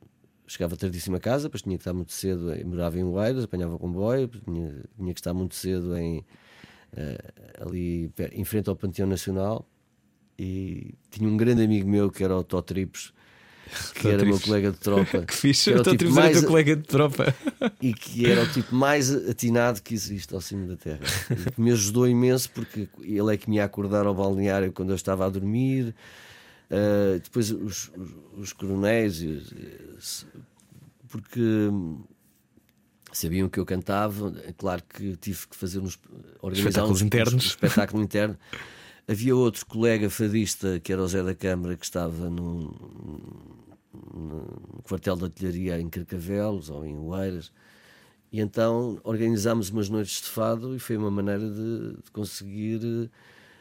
[0.48, 4.28] chegava tardíssimo a casa, depois tinha que estar muito cedo, morava em Oeiras, apanhava comboio,
[4.28, 6.24] tinha, tinha que estar muito cedo em,
[6.98, 9.68] ah, ali em frente ao Panteão Nacional
[10.38, 13.14] e tinha um grande amigo meu que era o Tó Tripes,
[13.96, 14.46] que era meu Tripes.
[14.46, 15.22] colega de tropa.
[15.28, 17.36] Que fixe, era eu o a tipo dizer mais- teu colega de tropa.
[17.82, 21.00] e que era o tipo mais atinado que existe ao cimo da terra.
[21.32, 24.90] E que me ajudou imenso porque ele é que me ia acordar ao balneário quando
[24.90, 25.96] eu estava a dormir.
[26.70, 29.24] Uh, depois os, os, os coronéis,
[31.08, 31.40] porque
[33.18, 34.34] sabiam que eu cantava.
[34.46, 36.00] É claro que tive que fazer uns
[36.42, 37.34] organizar Espetáculos uns, internos.
[37.34, 38.38] um espetáculo interno.
[39.08, 42.74] Havia outro colega fadista que era o Zé da Câmara que estava num,
[44.14, 47.52] no quartel de artilharia em Carcavelos ou em Oeiras.
[48.32, 53.10] E então organizámos umas noites de fado e foi uma maneira de, de conseguir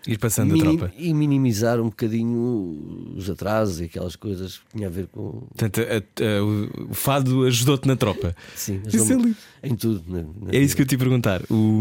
[0.06, 0.92] Ir passando a tropa.
[0.98, 5.40] e minimizar um bocadinho os atrasos e aquelas coisas que tinha a ver com.
[5.56, 8.36] Portanto, a- a- o- o fado ajudou-te na tropa.
[8.54, 10.04] Sim, não- é em tudo.
[10.06, 11.40] na- na É isso que eu te ia perguntar.
[11.50, 11.80] O-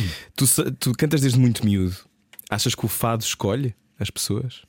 [0.36, 0.44] tu,
[0.78, 1.96] tu cantas desde muito miúdo.
[2.48, 4.62] Achas que o fado escolhe as pessoas?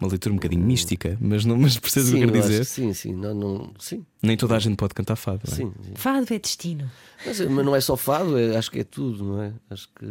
[0.00, 2.58] Uma leitura um bocadinho mística, mas, não, mas percebes o que eu quero dizer?
[2.60, 3.12] que sim, sim.
[3.16, 5.40] Não, não, sim, Nem toda a gente pode cantar fado.
[5.48, 5.56] não é?
[5.56, 5.92] sim, sim.
[5.96, 6.88] Fado é destino.
[7.26, 9.52] Mas, mas não é só fado, é- acho que é tudo, não é?
[9.68, 10.06] Acho que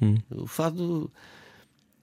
[0.00, 0.16] Hum.
[0.30, 1.10] o fado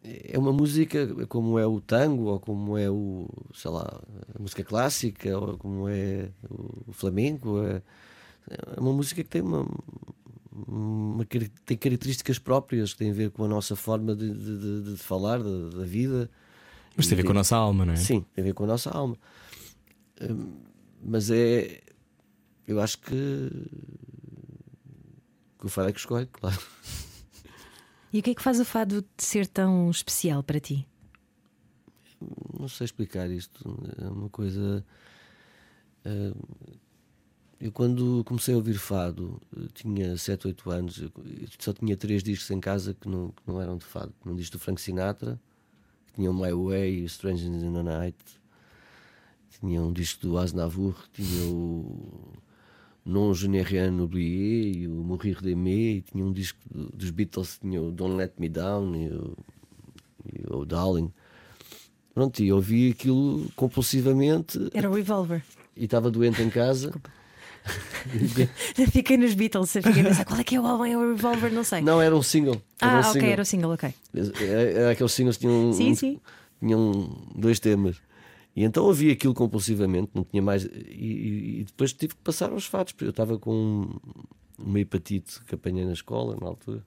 [0.03, 4.01] é uma música como é o tango, ou como é o, sei lá,
[4.37, 6.29] a música clássica, ou como é
[6.87, 7.61] o flamenco.
[7.63, 7.81] É,
[8.75, 9.65] é uma música que tem uma,
[10.67, 11.25] uma
[11.65, 14.97] tem características próprias que têm a ver com a nossa forma de, de- de- de
[14.97, 16.29] falar da, da vida.
[16.95, 17.97] Mas tem a ver com a nossa alma, não é?
[17.97, 19.17] Sim, tem a ver com a nossa alma.
[20.21, 20.53] Hum,
[21.03, 21.81] mas é.
[22.67, 23.49] Eu acho que.
[25.59, 26.57] que o fado é que escolhe, claro.
[28.15, 30.87] E o que é que faz o fado de ser tão especial para ti?
[32.57, 33.77] Não sei explicar isto.
[34.01, 34.85] É uma coisa.
[36.05, 36.31] hum,
[37.59, 39.41] Eu, quando comecei a ouvir fado,
[39.73, 41.03] tinha 7, 8 anos,
[41.59, 44.13] só tinha três discos em casa que não, que não eram de fado.
[44.25, 45.37] Um disco do Frank Sinatra,
[46.07, 48.17] que tinha My Way e Strangers in the Night,
[49.59, 52.31] tinha um disco do Aznavour, tinha o
[53.05, 57.11] Non Je n'ai rien oublié e o Mourir d'aimer, e tinha um disco do- dos
[57.11, 59.37] Beatles, tinha o Don't Let Me Down e o,
[60.33, 61.11] e o Darling.
[62.15, 65.43] Pronto, e ouvi aquilo compulsivamente Era o Revolver.
[65.77, 66.91] e estava doente em casa.
[68.91, 71.51] Fiquei nos Beatles, fiquei a pensar qual é que é o álbum, é o Revolver,
[71.51, 71.81] não sei.
[71.81, 72.61] Não, era um single.
[72.81, 73.29] Era ah, um ok, single.
[73.29, 73.93] era o single, ok.
[74.13, 76.19] Era, era aqueles singles que tinham, Sim, um- sim.
[76.59, 77.97] tinham dois temas.
[78.55, 80.63] E então ouvi aquilo compulsivamente, não tinha mais.
[80.63, 83.89] E, e- e depois tive que passar aos fatos, porque eu estava com
[84.57, 86.81] uma hepatite que apanhei na escola na altura.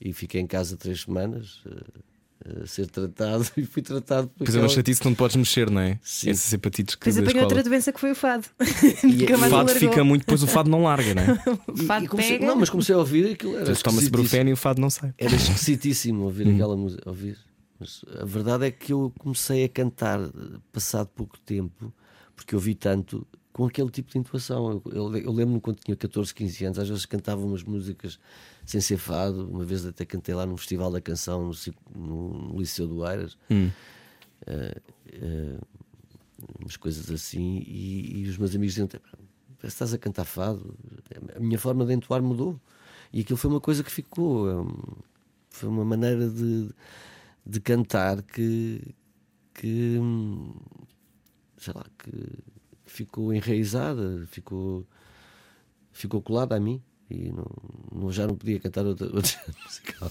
[0.00, 4.50] E fiquei em casa três semanas eh, a, ser tratado e fui tratado por Pois
[4.54, 5.98] é, uma aquela- chatice que não te podes mexer, não é?
[6.02, 6.28] Sim.
[6.30, 7.44] Essas hepatites que apanhei escola.
[7.44, 8.46] outra doença que foi o fado.
[9.04, 9.74] E- e- mais O fado largou.
[9.90, 11.42] fica muito, depois o fado não larga, não é?
[11.68, 12.46] O E- fado e comecei- pega.
[12.46, 13.52] Não, mas comecei a ouvir aquilo.
[13.52, 14.10] Toma-se esquisitíssimo.
[14.10, 15.12] brufeno e o fado não sai.
[15.18, 16.54] Era esquisitíssimo ouvir Hum.
[16.54, 17.02] aquela música.
[17.08, 17.38] Ouvir.
[17.80, 20.20] Mas a verdade é que eu comecei a cantar,
[20.70, 21.92] passado pouco tempo,
[22.36, 24.82] porque eu vi tanto, com aquele tipo de intuação.
[24.86, 28.18] Eu, eu, eu lembro-me quando tinha 14, 15 anos, às vezes cantava umas músicas
[28.66, 29.48] sem ser fado.
[29.48, 31.50] Uma vez até cantei lá no Festival da Canção,
[31.94, 33.36] no, no- Liceu do Eiras.
[33.50, 33.70] Hum.
[34.46, 34.80] Eh,
[35.12, 35.58] eh,
[36.60, 37.64] umas coisas assim.
[37.66, 40.74] E, e os meus amigos diziam: "Parece que estás a cantar fado.
[41.34, 42.60] A minha forma de entoar mudou.
[43.12, 44.48] E aquilo foi uma coisa que ficou.
[44.62, 44.76] hum,
[45.50, 46.70] foi uma maneira de,
[47.50, 48.80] de cantar que,
[49.54, 49.98] que
[51.56, 52.12] sei lá, que
[52.86, 54.86] ficou enraizada, ficou,
[55.92, 57.46] ficou colada a mim e não,
[57.92, 60.10] não- já não podia cantar outra, outra musical.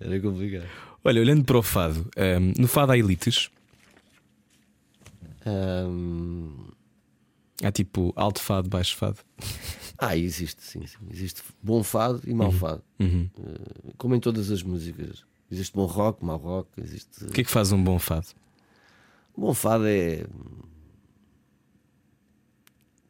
[0.00, 0.68] Era complicado.
[1.04, 3.50] Olha, olhando para o fado, hum, no fado há elites.
[5.46, 6.66] Hum,
[7.62, 9.18] Há tipo alto fado, baixo fado.
[9.98, 10.98] ah, existe, sim, sim.
[11.10, 12.84] Existe bom fado e mau fado.
[13.00, 13.28] Uhum.
[13.36, 15.24] Eh, como em todas as músicas.
[15.50, 17.24] Existe bom rock, mau rock, existe.
[17.24, 18.26] O que é que faz um bom fado?
[19.36, 20.24] Bom fado é.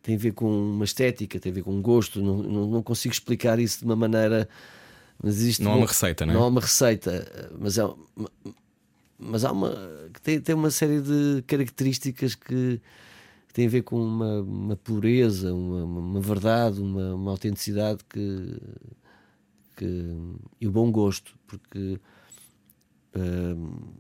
[0.03, 2.23] tem a ver com uma estética, tem a ver com um gosto.
[2.23, 4.49] Não, não, não consigo explicar isso de uma maneira.
[5.23, 6.37] Mas existe Não há bom- uma receita, não é?
[6.37, 7.83] Não há uma receita, mas é
[9.19, 9.71] mas há uma
[10.15, 12.81] que tem, tem uma série de características que,
[13.59, 18.57] têm a ver com uma, uma pureza, uma, uma verdade, uma, uma autenticidade que,
[19.77, 20.15] que
[20.61, 21.99] e o bom gosto, porque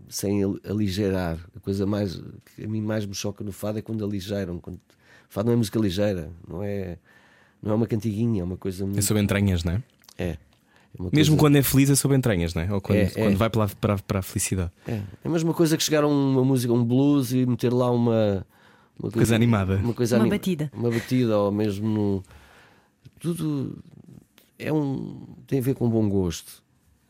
[0.08, 2.20] sem al- aligeirar, a coisa mais
[2.54, 4.58] que a mim mais me choca no fado é quando aligeiram.
[4.58, 4.80] Quando,
[5.28, 6.98] fado não é música ligeira, não é,
[7.62, 8.98] não é uma cantiguinha, é uma coisa muito.
[8.98, 9.82] É sobre entranhas, não é?
[10.18, 10.28] É.
[10.30, 10.38] É
[10.98, 12.72] Mesmo coisa- quando é feliz, é sobre entranhas, não é?
[12.72, 13.08] Ou quando, É, é.
[13.10, 14.72] quando vai para, para, para a felicidade.
[14.86, 17.90] É, é a mesma coisa que chegar a uma música, um blues e meter lá
[17.90, 18.44] uma,
[18.98, 19.76] uma Coisa animada.
[19.76, 20.70] Uma, coisa Uma anim- batida.
[20.74, 22.22] Uma batida, ou mesmo no.
[23.20, 23.78] Tudo
[24.58, 25.26] é um.
[25.46, 26.62] tem a ver com bom gosto.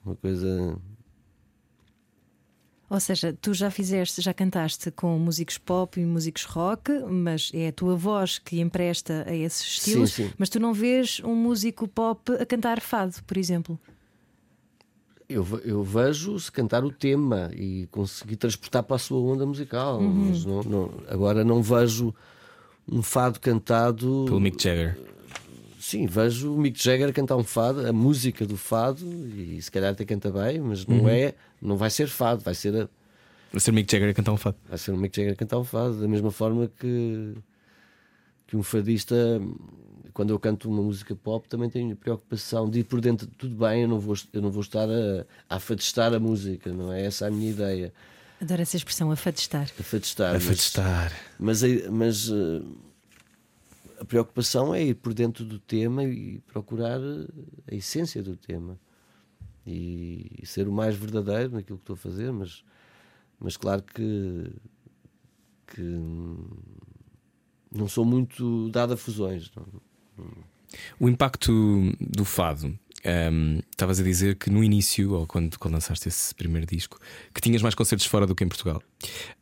[0.04, 0.76] Uma coisa.
[2.90, 7.68] Ou seja, tu já fizeste, já cantaste com músicos pop e músicos rock, mas é
[7.68, 10.12] a tua voz que empresta a esses estilos.
[10.12, 10.30] sim.
[10.38, 13.78] Mas tu não vês um músico pop a cantar fado, por exemplo.
[15.28, 20.00] Eu, eu vejo se cantar o tema e conseguir transportar para a sua onda musical.
[20.00, 22.14] Mas não- não- agora não vejo
[22.90, 24.24] um fado cantado.
[24.26, 24.98] Pelo Mick Jagger.
[25.88, 29.92] Sim, vejo o Mick Jagger cantar um fado, a música do fado, e se calhar
[29.92, 32.88] até canta bem, mas não é, não vai ser fado, vai ser, a-
[33.50, 34.58] Vai ser Mick Jagger a cantar um fado.
[34.68, 37.34] vai ser o Mick Jagger cantar um fado, da mesma forma que,
[38.46, 39.14] que um fadista
[40.12, 43.54] quando eu canto uma música pop também tenho a preocupação de ir por dentro, tudo
[43.54, 47.06] bem, eu não vou, eu não vou estar a, a afadestar a música, não é
[47.06, 47.94] essa a minha ideia.
[48.42, 49.68] Adoro essa expressão, afadestar.
[49.80, 50.36] Afadestar.
[50.36, 51.12] Afadestar.
[51.38, 52.62] Mas, mas, mas uh,
[54.00, 57.00] a preocupação é ir por dentro do tema e procurar
[57.70, 58.78] a essência do tema
[59.66, 62.64] e, ser o mais verdadeiro naquilo que estou a fazer, mas,
[63.38, 64.50] mas claro que,
[65.66, 65.82] que
[67.70, 69.50] não sou muito dado a fusões.
[69.54, 70.26] Não.
[70.98, 71.52] O impacto
[72.00, 72.78] do fado.
[73.06, 76.98] Um, estavas a dizer que no início, ou quando, quando lançaste esse primeiro disco,
[77.32, 78.82] que tinhas mais concertos fora do que em Portugal.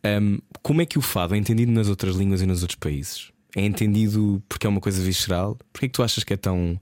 [0.04, 3.32] Um, como é que o fado é entendido nas outras línguas e nos outros países?
[3.56, 5.56] É entendido porque é uma coisa visceral?
[5.72, 6.78] Porquê é que tu achas que é tão,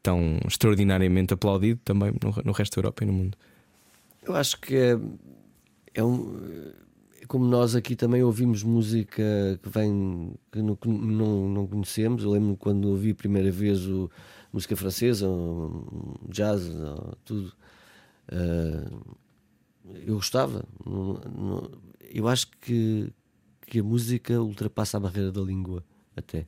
[0.00, 3.36] tão extraordinariamente aplaudido também no, no resto da Europa e no mundo?
[4.22, 4.96] Eu acho que é,
[5.94, 6.72] é um
[7.26, 9.22] como nós aqui também ouvimos música
[9.60, 14.08] que vem que não, não, não conhecemos, eu lembro quando ouvi a primeira vez o,
[14.52, 16.70] música francesa, um jazz,
[17.24, 17.52] tudo.
[18.30, 19.16] Uh,
[20.06, 20.64] eu gostava.
[22.14, 23.12] eu acho que,
[23.66, 25.82] que a música ultrapassa a barreira da língua
[26.16, 26.46] até.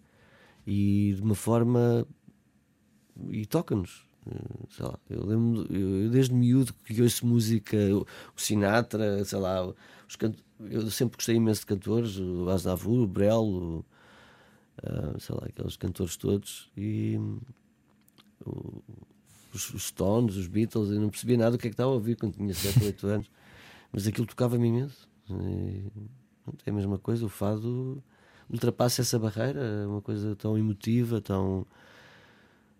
[0.66, 2.07] E de uma forma.
[3.31, 4.07] e toca-nos.
[4.27, 9.66] Uh, eu lembro, eu, desde miúdo que ouço música, o Sinatra, sei lá,
[10.09, 13.85] os cantores eu sempre gostei imenso de cantores, o Aznavour, o Brel, o,
[14.83, 17.18] uh, sei lá, aqueles cantores todos, e
[18.44, 18.83] o,
[19.53, 21.94] os, os, Stones, os Beatles, eu não percebia nada do que é que estava a
[21.94, 23.31] ouvir quando tinha 7 ou 8 anos,
[23.92, 25.09] mas aquilo tocava-me imenso.
[25.31, 25.85] E,
[26.66, 28.03] é a mesma coisa, o fado
[28.50, 31.66] ultrapassa essa barreira, é uma coisa tão emotiva, tão,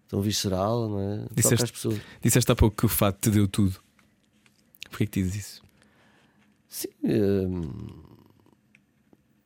[0.09, 1.27] tão visceral, não é?
[1.35, 2.01] Disseste, pessoas.
[2.21, 3.83] disseste há pouco que o fado te deu tudo.
[4.89, 5.63] Porquê que dizes isso?
[6.69, 7.63] Sim, hum,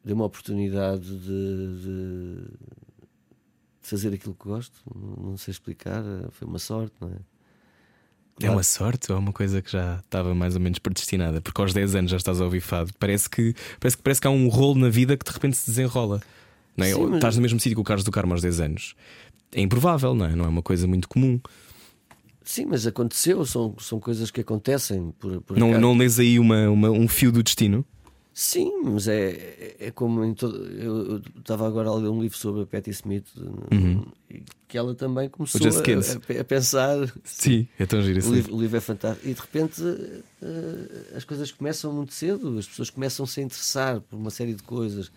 [0.04, 2.44] deu uma oportunidade de, de,
[3.81, 4.78] fazer aquilo que gosto.
[4.94, 7.38] Não, sei explicar, foi uma sorte, não é?
[8.38, 8.53] Claro.
[8.53, 11.40] É uma sorte ou é uma coisa que já estava mais ou menos predestinada?
[11.40, 12.92] Porque aos 10 anos já estás a ouvir fado.
[12.98, 15.66] Parece que, parece que, parece que há um rolo na vida que de repente se
[15.70, 16.20] desenrola.
[16.77, 16.92] Não é?
[16.92, 17.14] Sim, mas...
[17.14, 18.94] Estás no mesmo sítio que o Carlos do Carmo aos 10 anos.
[19.53, 20.37] É improvável, não é?
[20.37, 21.40] Não é uma coisa muito comum.
[22.44, 25.12] Sim, mas aconteceu, são, são coisas que acontecem.
[25.18, 27.85] Por, por não, não lês aí uma, uma, um fio do destino?
[28.40, 30.64] Sim, mas é, é, é como em todo.
[30.64, 34.07] Eu estava agora a ler um livro sobre a Patti Smith, uhum.
[34.68, 37.12] que ela também começou a, a, pensar.
[37.24, 39.29] Sim, é tão giro o livro, o livro é fantástico.
[39.29, 44.01] E de repente uh, as coisas começam muito cedo, as pessoas começam -se a interessar
[44.03, 45.11] por uma série de coisas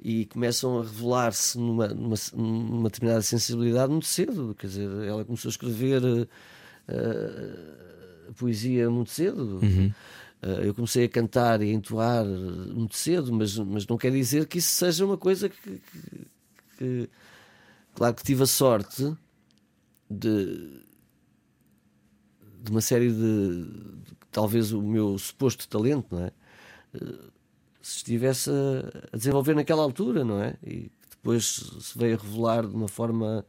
[0.00, 4.54] e começam a revelar-se numa, numa, numa, determinada sensibilidade muito cedo.
[4.56, 6.28] Quer dizer, ela começou a escrever uh,
[8.36, 9.58] poesia muito cedo.
[9.60, 9.92] Uhum.
[10.44, 14.46] Uh, eu comecei a cantar e a entoar muito cedo, mas, mas não quer dizer
[14.46, 16.26] que isso seja uma coisa que, que,
[16.76, 17.10] que
[17.94, 19.16] claro que tive a sorte
[20.10, 20.82] de,
[22.62, 26.32] de uma série de, de, talvez o meu suposto talento, não é?
[26.94, 27.32] Uh,
[27.80, 30.56] se estivesse a, a, desenvolver naquela altura, não é?
[30.62, 33.46] E depois se veio a revelar de uma forma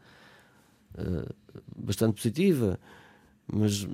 [0.97, 1.35] uh,
[1.75, 2.79] bastante positiva
[3.47, 3.87] mas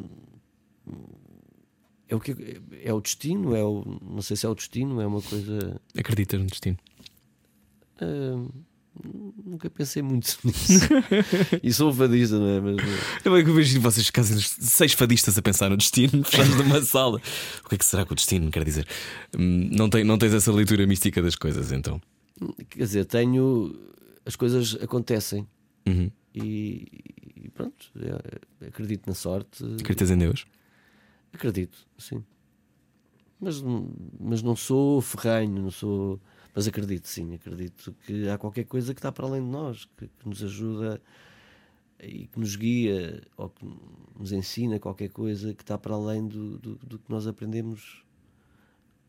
[2.11, 2.35] é o que
[2.83, 6.39] é o destino é o não sei se é o destino é uma coisa acreditas
[6.39, 6.77] no destino?
[8.01, 8.51] uh,
[9.45, 10.89] nunca pensei muito nisso.
[11.63, 12.59] E sou fadista não é?
[12.59, 12.77] Mas
[13.23, 17.21] eu é que vejo vocês casem seis fadistas a pensar no destino fechados numa sala.
[17.63, 18.85] O que é que será que o destino quer dizer?
[19.37, 22.01] Hum, não tem não tens essa leitura mística das coisas então?
[22.69, 23.73] Quer dizer tenho
[24.25, 25.47] as coisas acontecem.
[25.87, 26.11] Uhum.
[26.35, 26.87] e,
[27.35, 29.63] e pronto, é, acredito na sorte.
[29.79, 30.45] Acreditas em Deus?
[31.33, 32.23] Acredito, sim.
[33.39, 33.63] Mas,
[34.19, 36.19] mas não sou ferranho, não sou.
[36.53, 40.07] Mas acredito, sim, acredito que há qualquer coisa que está para além de nós, que,
[40.07, 41.01] que nos ajuda
[41.99, 43.65] e que nos guia ou que
[44.19, 48.03] nos ensina qualquer coisa que está para além do, do, do que nós aprendemos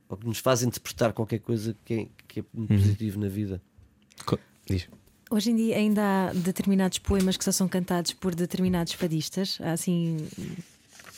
[0.08, 2.66] ou que nos faz interpretar qualquer coisa que é, que é uhum.
[2.66, 3.62] positivo na vida.
[4.66, 4.88] Diz.
[5.30, 9.58] Hoje em dia ainda há determinados poemas que só são cantados por determinados fadistas.
[9.62, 10.18] Há assim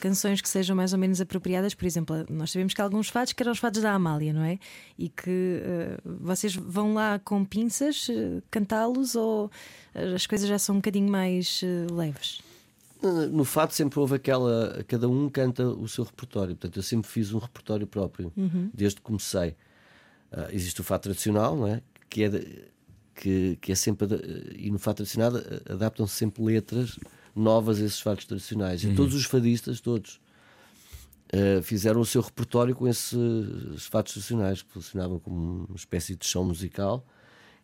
[0.04, 1.72] canções que sejam mais ou menos apropriadas.
[1.72, 4.44] Por exemplo, nós sabemos que há alguns fados que eram os fados da Amália, não
[4.44, 4.58] é?
[4.98, 9.50] E que uh, vocês vão lá com pinças uh, cantá-los ou
[10.14, 12.42] as coisas já são um bocadinho mais uh, leves?
[13.32, 14.84] No fado sempre houve aquela.
[14.86, 16.54] Cada um canta o seu repertório.
[16.54, 18.70] Portanto, eu sempre fiz um repertório próprio, uhum.
[18.72, 19.56] desde que comecei.
[20.50, 21.82] existe o fado tradicional, não é?
[22.10, 22.28] Que é.
[22.28, 22.64] De,
[23.14, 24.08] que, que é sempre.
[24.56, 25.32] E no fado tradicional
[25.68, 26.98] adaptam-se sempre letras
[27.34, 28.84] novas a esses fados tradicionais.
[28.84, 28.92] Uhum.
[28.92, 30.20] E todos os fadistas, todos,
[31.32, 36.26] uh, fizeram o seu repertório com esses fados tradicionais, que funcionavam como uma espécie de
[36.26, 37.04] chão musical.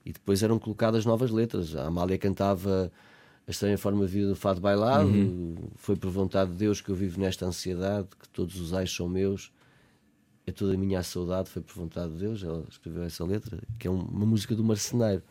[0.05, 1.77] E depois eram colocadas novas letras.
[1.77, 2.91] A Amália cantava
[3.47, 5.11] A Estranha Forma de Vida do Fado Bailado.
[5.77, 9.09] Foi por vontade de Deus que eu vivo nesta ansiedade, que todos os ais são
[9.09, 9.53] meus.
[10.47, 12.43] É toda a minha saudade, foi por vontade de Deus.
[12.43, 15.23] Ela escreveu essa letra, que é um- uma música do Marceneiro.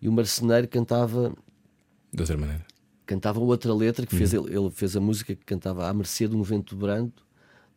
[0.00, 1.34] E o Marceneiro cantava
[2.12, 2.64] De outra maneira.
[3.06, 6.34] Cantava outra letra que fez ele, ele fez a música que cantava à mercê de
[6.36, 7.12] um vento brando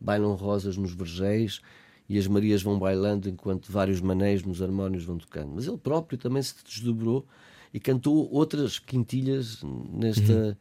[0.00, 1.60] bailam rosas nos vergéis
[2.08, 6.18] e as Marias vão bailando enquanto vários manéis nos harmónios vão tocando mas ele próprio
[6.18, 7.24] também se desdobrou
[7.72, 9.62] e cantou outras quintilhas
[9.92, 10.58] nesta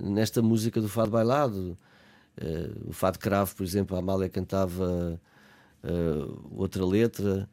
[0.00, 1.76] nesta música do fado bailado
[2.40, 5.20] Eh, o fado cravo por exemplo a Amália cantava
[5.82, 7.48] eh, outra letra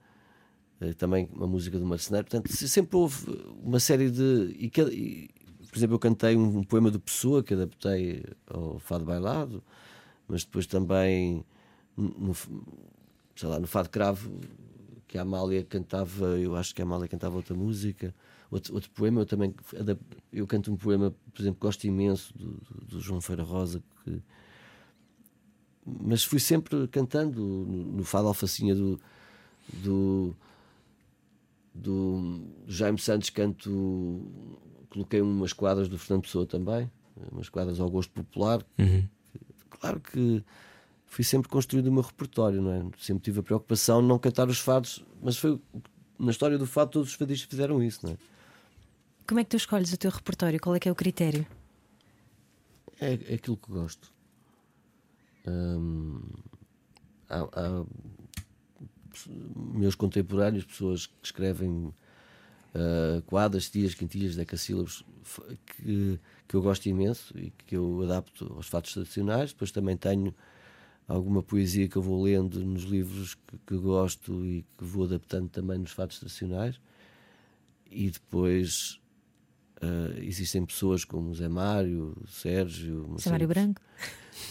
[0.79, 2.27] eh, também uma música do Marceneiro.
[2.27, 3.17] Portanto, se- sempre houve
[3.63, 4.55] uma série de.
[4.59, 5.29] E, e,
[5.75, 9.61] por exemplo, eu cantei um, um poema do Pessoa que adaptei ao Fado Bailado,
[10.27, 11.45] mas depois também
[11.97, 12.33] no,
[13.35, 14.31] sei lá, no Fado Cravo,
[15.07, 18.13] que a Amália cantava, eu acho que a Amália cantava outra música.
[18.51, 19.53] Outro, outro poema, eu também
[20.31, 23.83] eu canto um poema, por exemplo, que gosto imenso do, do- do João Feira Rosa,
[24.03, 24.21] que,
[25.85, 28.99] mas fui sempre cantando no, no Fado Alfacinha do,
[29.73, 30.35] do,
[31.73, 33.69] do Jaime Santos canto
[34.95, 36.89] coloquei umas quadras do Fernando Pessoa também
[37.31, 38.65] umas quadras ao gosto popular
[39.69, 40.43] claro que
[41.05, 42.83] fui sempre construindo o meu repertório não é?
[42.97, 45.61] sempre tive a preocupação de não cantar os fados mas foi
[46.17, 48.17] na história do fado todos os fadistas fizeram isso não é?
[49.27, 50.59] Como é que tu escolhes o teu repertório?
[50.59, 51.47] Qual é que é o critério?
[53.01, 54.13] É, é aquilo que gosto.
[55.47, 56.21] Hum,
[57.27, 57.85] há, há
[59.55, 61.91] meus contemporâneos, pessoas que escrevem
[62.75, 65.03] ah, quadras, tias, quintilhas, decassílabos,
[65.65, 69.51] que, que eu gosto imenso e que eu adapto aos fatos tradicionais.
[69.53, 70.35] Depois também tenho
[71.07, 75.49] alguma poesia que eu vou lendo nos livros que, que gosto e que vou adaptando
[75.49, 76.79] também nos fatos tradicionais.
[77.89, 78.99] E depois
[79.81, 83.81] ah, existem pessoas como o Zé Mário, o Sérgio, Zé Mário Branco?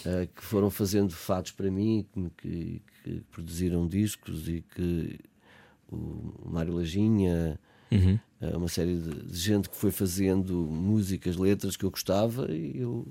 [0.06, 5.18] eh, que foram fazendo fatos para mim, que, que- que produziram discos e que
[5.92, 7.60] o Mário Lajinha,
[7.94, 8.18] Uhum.
[8.40, 13.06] eh, uma série de, gente que foi fazendo músicas, letras que eu gostava e eu,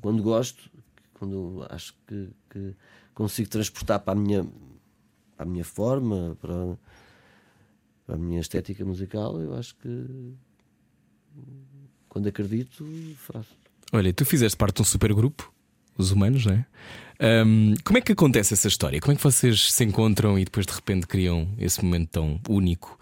[0.00, 0.70] quando gosto,
[1.14, 2.74] quando acho que, que
[3.14, 4.44] consigo transportar para a minha,
[5.36, 6.78] para a minha forma, para,
[8.06, 10.34] para a minha estética musical, eu acho que
[12.08, 12.86] quando acredito,
[13.16, 13.50] faço.
[13.92, 15.52] Olha, tu fizeste parte de um supergrupo,
[15.98, 16.66] os humanos, não é?
[17.18, 19.00] Ahm, como é que acontece essa história?
[19.00, 22.98] Como é que vocês se encontram e depois de repente criam esse momento tão único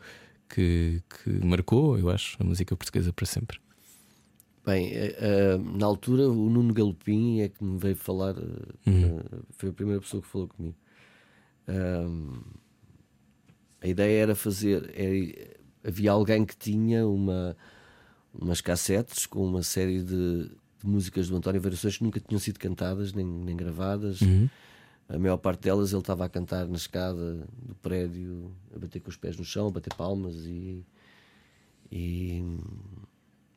[0.55, 3.59] que, que marcou, eu acho, a música portuguesa para sempre?
[4.65, 9.71] Bem, eh, na altura o Nuno Galopim é que me veio falar, eh, eh, foi
[9.71, 10.77] a primeira pessoa que falou comigo.
[11.67, 12.41] Ahm,
[13.81, 17.57] a ideia era fazer, era- havia alguém que tinha uma,
[18.33, 20.45] umas cassetes com uma série de,
[20.79, 24.21] de músicas do António Variações que nunca tinham sido cantadas nem, nem gravadas.
[25.09, 29.11] A maior parte delas ele estava a cantar na escada do prédio, a bater com
[29.11, 30.85] os pés no chão, a bater palmas e.
[31.91, 32.43] e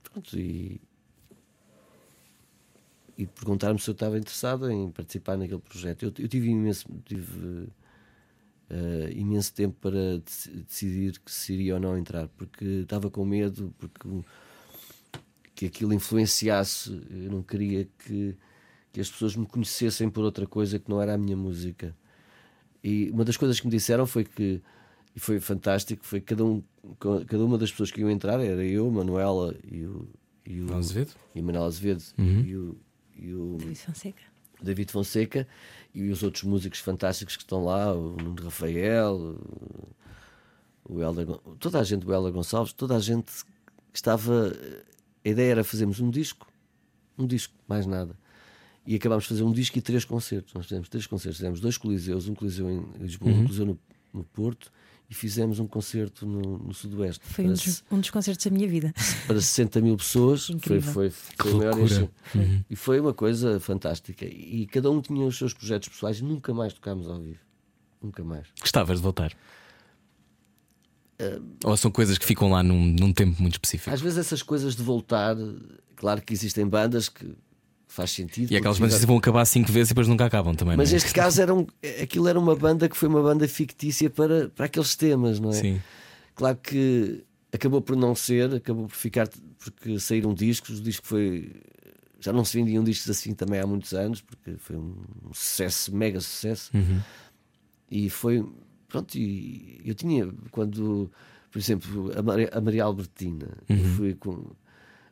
[0.04, 0.82] pronto, e,
[3.18, 6.04] e perguntaram-me se eu estava interessado em participar naquele projeto.
[6.04, 7.68] Eu, eu tive imenso, tive,
[8.70, 13.24] eh, imenso tempo para dec- decidir que se iria ou não entrar, porque estava com
[13.26, 14.08] medo, porque
[15.54, 16.92] que aquilo influenciasse.
[17.10, 18.36] Eu não queria que,
[18.96, 21.94] que as pessoas me conhecessem por outra coisa que não era a minha música.
[22.82, 24.62] E uma das coisas que me disseram foi que,
[25.14, 26.64] e foi fantástico, foi que cada, um,
[27.28, 30.08] cada uma das pessoas que iam entrar era eu, Manuela e o,
[30.46, 31.12] e o, Azevedo?
[31.36, 32.02] e o Manuel Azevedo
[32.46, 32.78] e o,
[33.18, 34.24] e o Luís Fonseca.
[34.62, 35.46] David Fonseca
[35.94, 39.38] e os outros músicos fantásticos que estão lá, o Nuno Rafael,
[40.86, 41.28] o Helder,
[41.60, 43.44] toda a gente, o Helder Gonçalves, toda a gente
[43.92, 44.54] que estava.
[45.26, 46.48] A ideia era fazermos um disco,
[47.18, 48.16] um disco, mais nada.
[48.86, 50.54] E acabámos de fazer um disco e três concertos.
[50.54, 53.80] Nós fizemos três concertos, fizemos dois coliseus, um coliseu em Lisboa, um coliseu no,
[54.14, 54.72] no Porto
[55.10, 57.24] e fizemos um concerto no, no Sudoeste.
[57.26, 58.94] Foi um dos, um dos concertos da minha vida.
[59.28, 60.46] para 60 mil pessoas.
[60.48, 60.94] Foi, Incrível.
[60.94, 62.10] foi, foi o maior enche-
[62.70, 64.26] E foi uma coisa fantástica.
[64.26, 67.40] E cada um tinha os seus projetos pessoais e nunca mais tocámos ao vivo.
[68.02, 68.46] Nunca mais.
[68.62, 69.32] Gostavas de voltar?
[71.64, 73.90] Ou são coisas que ficam lá num, num tempo muito específico?
[73.94, 75.36] Às vezes essas coisas de voltar,
[75.96, 77.34] claro que existem bandas que
[77.88, 78.52] faz sentido.
[78.52, 80.76] E aquelas bandas que vão acabar cinco vezes e depois nunca acabam também.
[80.76, 80.98] Mas não é?
[80.98, 81.66] este caso era um,
[82.02, 85.54] aquilo era uma banda que foi uma banda fictícia para, para aqueles temas, não é?
[85.54, 85.82] Sim.
[86.36, 87.24] Claro que
[87.54, 91.52] acabou por não ser, acabou por ficar porque saíram discos, o disco foi.
[92.20, 94.96] Já não se vendiam discos assim também há muitos anos, porque foi um
[95.34, 96.72] sucesso, mega sucesso.
[97.90, 98.46] E foi.
[98.88, 101.12] Pronto, e eu tinha, quando,
[101.52, 104.52] por exemplo, a Maria, a Maria Albertina, eu fui com.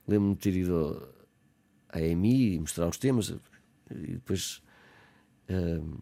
[0.07, 1.07] lembro-me de ter ido
[1.93, 3.33] à EMI e mostrar os temas
[3.89, 4.61] e depois.
[5.49, 5.97] hum,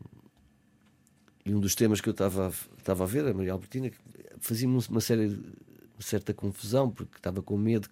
[1.44, 3.92] e um dos temas que eu estava estava a ver, a Maria Albertina,
[4.40, 7.90] fazia-me uma, série, uma certa confusão, porque estava com medo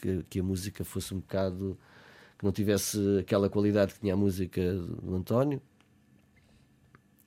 [0.00, 1.78] que, que a música fosse um bocado.
[2.38, 5.60] que não tivesse aquela qualidade que tinha a música do António.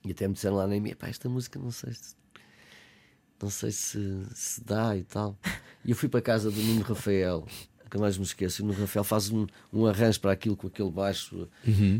[0.04, 2.16] E até me disseram lá na EMI: pá, esta música não sei se.
[3.40, 5.38] não sei se, se dá e tal.
[5.84, 7.46] E eu fui para a casa do Nuno Rafael,
[7.90, 8.62] nunca mais me esqueço.
[8.62, 11.48] E o Rafael faz um, um arranjo para aquilo com aquele baixo,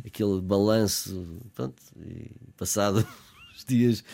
[0.07, 1.27] aquele balanço.
[1.55, 1.75] Pronto,
[2.07, 2.99] e passado
[3.57, 4.05] uns dias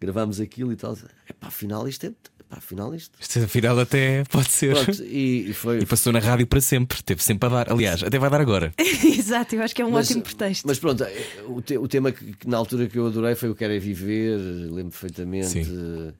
[0.00, 0.96] gravámos aquilo e tal.
[1.28, 2.08] Epá, afinal isto é.
[2.40, 3.18] Epá, afinal isto.
[3.20, 4.74] Isto afinal até pode ser.
[4.82, 5.80] Pronto, e, e foi.
[5.80, 7.72] E passou na rádio para sempre, teve sempre a dar.
[7.72, 8.72] Aliás, até vai dar agora.
[8.78, 10.66] Exato, eu acho que é um Mas- ótimo pretexto.
[10.66, 13.50] Mas pronto, eh, o, te- o tema que, que na altura que eu adorei foi
[13.50, 15.48] o Quero é Viver, lembro perfeitamente.
[15.48, 16.12] Sim.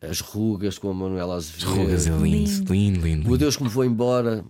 [0.00, 1.70] As rugas com a Manuela Azevedo.
[1.74, 3.00] Rugas é lindo, Lindo.
[3.06, 3.30] lindo.
[3.30, 3.36] O.
[3.38, 4.44] Deus que me vou embora.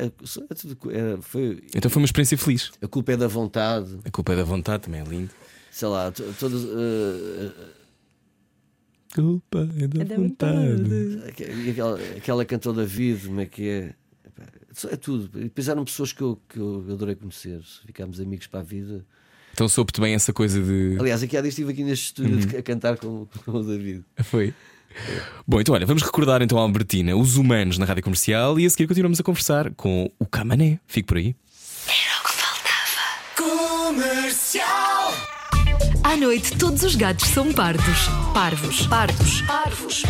[0.00, 2.72] é- é foi, Então foi uma experiência feliz.
[2.80, 5.30] a culpa é da vontade, A culpa é da vontade, também é lindo.
[5.70, 6.62] sei lá, to- todas.
[6.64, 7.52] eh,
[9.14, 10.82] Culpa é da, É da vontade.
[10.82, 11.22] vontade.
[11.28, 13.94] aque- aquela, aquela cantou David, como é que é?
[14.90, 15.38] É tudo.
[15.38, 17.62] E depois eram pessoas que eu, que eu adorei conhecer.
[17.86, 19.06] Ficámos amigos para a vida.
[19.56, 20.98] Então soube-te bem essa coisa de.
[21.00, 24.04] Aliás, aqui há dias estive aqui neste estúdio a cantar com, com o David.
[24.22, 24.52] Foi.
[25.46, 28.70] Bom, então olha, vamos recordar então a Albertina, os humanos na rádio comercial e a
[28.70, 30.78] seguir continuamos a conversar com o Camané.
[30.86, 31.34] Fique por aí.
[36.04, 38.08] À noite, todos os gatos são pardos.
[38.34, 38.86] Parvos.
[38.88, 39.40] Pardos.
[39.40, 40.02] Parvos.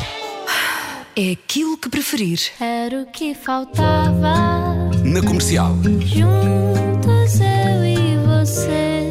[1.14, 2.40] É aquilo que preferir.
[2.60, 4.90] Era o que faltava.
[5.04, 5.76] Na comercial.
[6.04, 7.55] Juntos.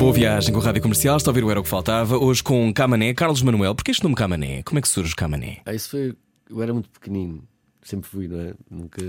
[0.06, 2.16] Boa viagem com a rádio comercial, está a ouvir o Era o que Faltava.
[2.16, 3.74] Hoje com Camané, Carlos Manuel.
[3.74, 4.62] Porquê este nome Camané?
[4.62, 5.64] Como é que surge Camané?
[5.66, 6.16] Ah, isso foi.
[6.48, 7.44] Eu era muito pequenino,
[7.82, 8.54] sempre fui, não é?
[8.70, 9.02] Nunca.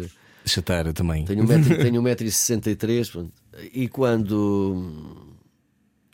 [0.43, 1.27] Estar também.
[1.27, 3.13] Tenho 1,63m, tenho 1,63m.
[3.13, 3.33] pronto.
[3.75, 5.15] E quando.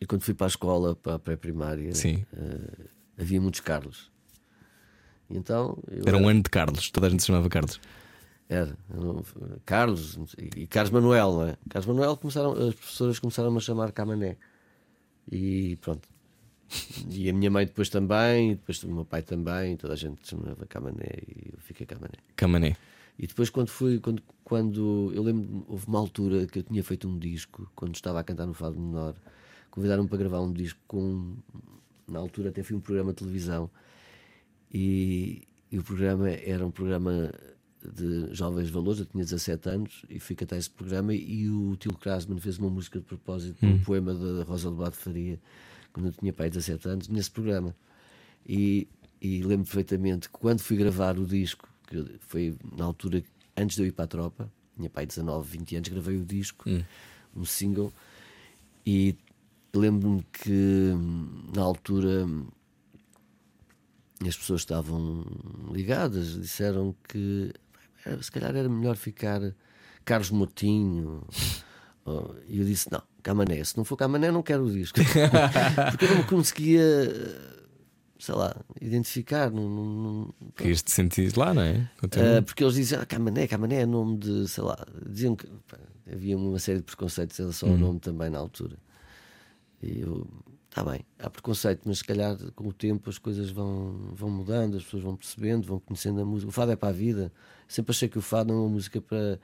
[0.01, 4.11] E quando fui para a escola, para a pré-primária, eh, havia muitos Carlos.
[5.31, 5.79] E então.
[5.93, 7.81] eu Era um ano de Carlos, toda a gente se chamava Carlos.
[8.49, 8.77] Era.
[9.65, 10.19] Carlos
[10.57, 11.57] e Carlos Manuel, não é?
[11.71, 14.37] Carlos Manuel começaram, as professoras começaram a chamar Camané.
[15.31, 16.09] E pronto.
[17.11, 20.27] E a minha mãe depois também, e depois o meu pai também, toda a gente
[20.27, 22.15] chamava Camané e eu fiquei Camané.
[22.35, 22.77] Camané.
[23.19, 27.07] E depois quando fui, quando, quando eu lembro, houve uma altura que eu tinha feito
[27.07, 29.15] um disco, quando estava a cantar no Fado Menor,
[29.71, 31.37] convidaram-me para gravar um disco com,
[32.09, 33.71] na altura até fui um programa de televisão
[34.73, 37.33] e, e o programa era um programa
[37.91, 41.97] de jovens valores, eu tinha 17 anos e fui cantar esse programa e o Tilo
[41.97, 45.41] Krasman fez uma música de propósito, um poema da Rosa Lobato Faria,
[45.93, 47.75] quando eu tinha pai 17 anos, nesse programa.
[48.47, 48.89] E,
[49.21, 53.23] e lembro perfeitamente que quando fui gravar o disco, que foi na altura
[53.57, 56.69] antes de eu ir para a tropa, tinha pai 19, 20 anos, gravei o disco,
[57.35, 57.93] um single,
[58.87, 59.17] e
[59.75, 62.47] lembro-me que hum, na altura hum,
[64.27, 65.25] as pessoas estavam
[65.73, 67.53] ligadas, disseram que
[68.21, 69.41] se calhar era melhor ficar
[70.05, 71.23] Carlos Motinho.
[72.05, 74.99] Oh, E eu disse: não, Camané, se não for Camané, não quero o disco.
[75.93, 76.83] Porque eu não me conseguia,
[78.19, 79.53] sei lá, identificar.
[79.53, 81.89] Não, não- Querias te sentir lá, não é?
[82.03, 85.79] Ah, porque eles diziam, ah, Camané, Camané é nome de, sei lá, diziam que pá,
[86.13, 88.77] havia uma série de preconceitos em relação ao nome também na altura.
[89.81, 90.27] E eu,
[90.73, 94.79] está bem, há preconceito, mas se calhar com o tempo as coisas vão, vão mudando,
[94.79, 96.49] as pessoas vão percebendo, vão conhecendo a música.
[96.49, 97.31] O fado é para a vida.
[97.69, 99.39] Sempre achei que o fado é uma música para,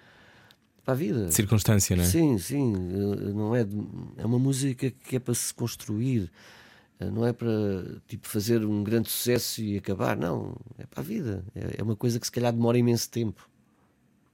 [0.83, 1.31] para a vida.
[1.31, 2.07] Circunstância, não é?
[2.07, 3.61] Sim, sim, eh, não é,
[4.17, 6.31] é uma música que é para se construir,
[6.99, 7.49] eh, não é para
[8.07, 11.45] tipo fazer um grande sucesso e acabar, não, é para a vida.
[11.55, 13.47] É, é uma coisa que se calhar demora imenso tempo.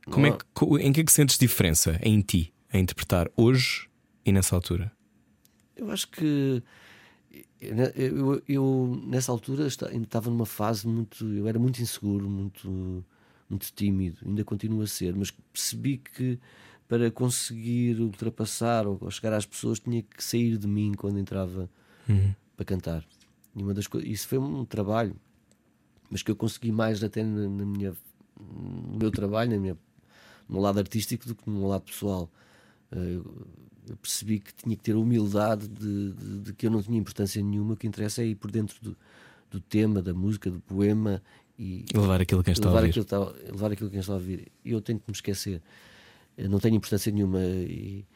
[0.07, 3.89] Como é que, em que é que sentes diferença em ti a interpretar hoje
[4.25, 4.93] e nessa altura?
[5.77, 6.63] Eu acho que
[7.97, 11.25] eu, eu- eu, nessa altura estava numa fase muito.
[11.33, 13.05] Eu era muito inseguro, muito,
[13.49, 16.39] muito tímido, ainda continuo a ser, mas percebi que
[16.89, 21.69] para conseguir ultrapassar ou, chegar às pessoas tinha que sair de mim quando entrava
[22.57, 23.05] para cantar.
[23.57, 25.17] E uma das isso foi um trabalho,
[26.11, 27.95] mas que eu consegui mais até na, na minha,
[28.39, 29.79] no meu trabalho, na minha,
[30.49, 32.29] no lado artístico, do que no lado pessoal.
[32.93, 33.21] Eh,
[33.87, 36.99] Eu, percebi que tinha que ter a humildade de, de- de que eu não tinha
[36.99, 37.75] importância nenhuma.
[37.75, 38.97] O que interessa é ir por dentro do,
[39.51, 41.23] do tema, da música, do poema
[41.59, 42.99] e E levar aquilo que está a levar, ouvir.
[43.01, 44.51] aquilo, levar aquilo que está a ouvir.
[44.65, 45.61] Eu tenho que me esquecer.
[46.39, 47.41] Eu não tenho importância nenhuma.
[47.43, 48.07] E,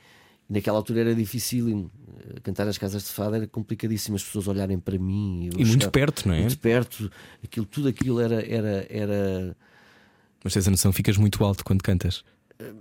[0.49, 1.91] e naquela altura era difícil.
[2.19, 4.17] eh, Cantar nas casas de fado era complicadíssimo.
[4.17, 5.51] As pessoas olharem para mim.
[5.55, 6.41] E muito perto, não é?
[6.41, 7.13] Muito perto.
[7.45, 9.57] Aquilo, tudo aquilo era, era, era
[10.43, 12.25] Mas tens a noção, ficas muito alto quando cantas.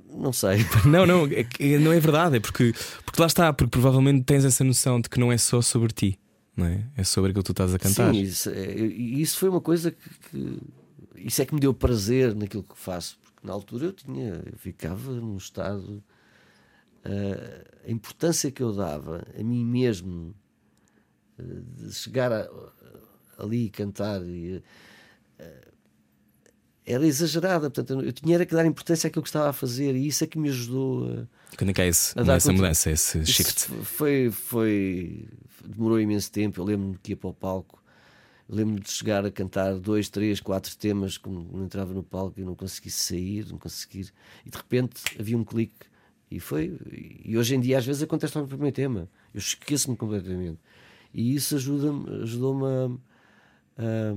[0.10, 0.58] Não sei.
[0.86, 2.74] Não, não, é não é verdade, é porque,
[3.06, 6.20] porque lá está, porque provavelmente tens essa noção de que não é só sobre ti,
[6.56, 6.84] não é?
[6.96, 8.12] É sobre aquilo que tu estás a cantar.
[8.14, 10.60] Sim, isso, é- e isso foi uma coisa que, que-
[11.16, 13.20] Isso é que me deu prazer naquilo que faço.
[13.24, 14.42] Porque na altura eu tinha.
[14.46, 16.04] Eu ficava num estado.
[17.06, 20.34] ah, a importância que eu dava a mim mesmo
[21.40, 22.50] ah, de chegar a-
[23.38, 24.64] ali e cantar e,
[25.40, 25.67] ah,
[26.88, 27.70] era exagerada.
[27.70, 30.40] Portanto, eu, tinha que dar importância àquilo que estava a fazer e isso é que
[30.40, 31.28] me ajudou a.
[31.58, 33.68] Quando é que há esse, A dar essa mudança, esse Isso shift?
[33.84, 35.28] Foi, foi.
[35.66, 36.62] Demorou imenso tempo.
[36.62, 37.84] Eu lembro-me que ia para o palco.
[38.50, 42.46] Lembro-me de chegar a cantar dois, três, quatro temas como não entrava no palco e
[42.46, 44.14] não conseguia sair, não conseguir.
[44.46, 45.88] E de repente havia um clique.
[46.32, 46.78] E foi.
[47.26, 49.10] E hoje em dia às vezes acontece no primeiro tema.
[49.34, 50.60] Eu esqueço-me completamente.
[51.14, 54.14] E isso ajuda-me, ajudou-me a, a,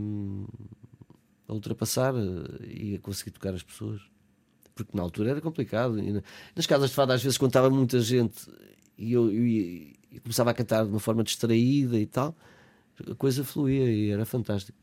[1.50, 4.00] a ultrapassar eh, e a conseguir tocar as pessoas
[4.74, 5.98] porque na altura era complicado.
[5.98, 6.22] E na-
[6.56, 8.48] nas casas de fado, às vezes, quando estava muita gente
[8.96, 12.34] e eu, eu ia- e começava a cantar de uma forma distraída e tal,
[13.10, 14.78] a coisa fluía e era fantástico.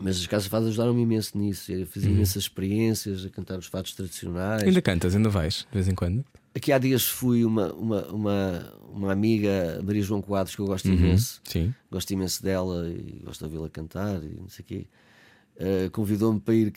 [0.00, 1.72] Mas as casas de fado ajudaram-me imenso nisso.
[1.72, 4.62] Eu fiz imensas experiências a cantar os fados tradicionais.
[4.62, 6.24] Ainda cantas, ainda vais, de vez em quando?
[6.54, 10.86] Aqui há dias fui uma, uma, uma, uma amiga, Maria João Quadros, que eu gosto
[10.88, 10.94] Uhum.
[10.94, 11.40] imenso.
[11.44, 11.74] Sim.
[11.90, 14.86] Gosto imenso dela e gosto de ouvi-la cantar e não sei o quê.
[15.58, 16.72] Uh, Convidou-me para ir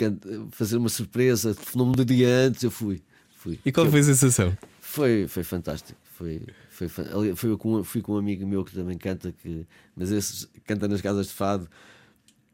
[0.51, 3.01] fazer uma surpresa, telefonou-me do dia antes, eu fui.
[3.37, 3.59] fui.
[3.63, 4.57] E qual foi a sensação?
[4.79, 5.99] Foi, foi fantástico.
[6.13, 10.11] Foi, foi, ali- foi com, fui com um amigo meu que também canta, que, mas
[10.11, 11.69] esse canta nas casas de fado,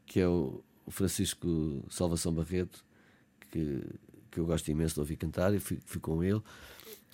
[0.06, 2.84] que é o, o Francisco Salvação Barreto,
[3.50, 3.82] que,
[4.30, 6.42] que eu gosto imenso de ouvir cantar, e fui, fui com ele.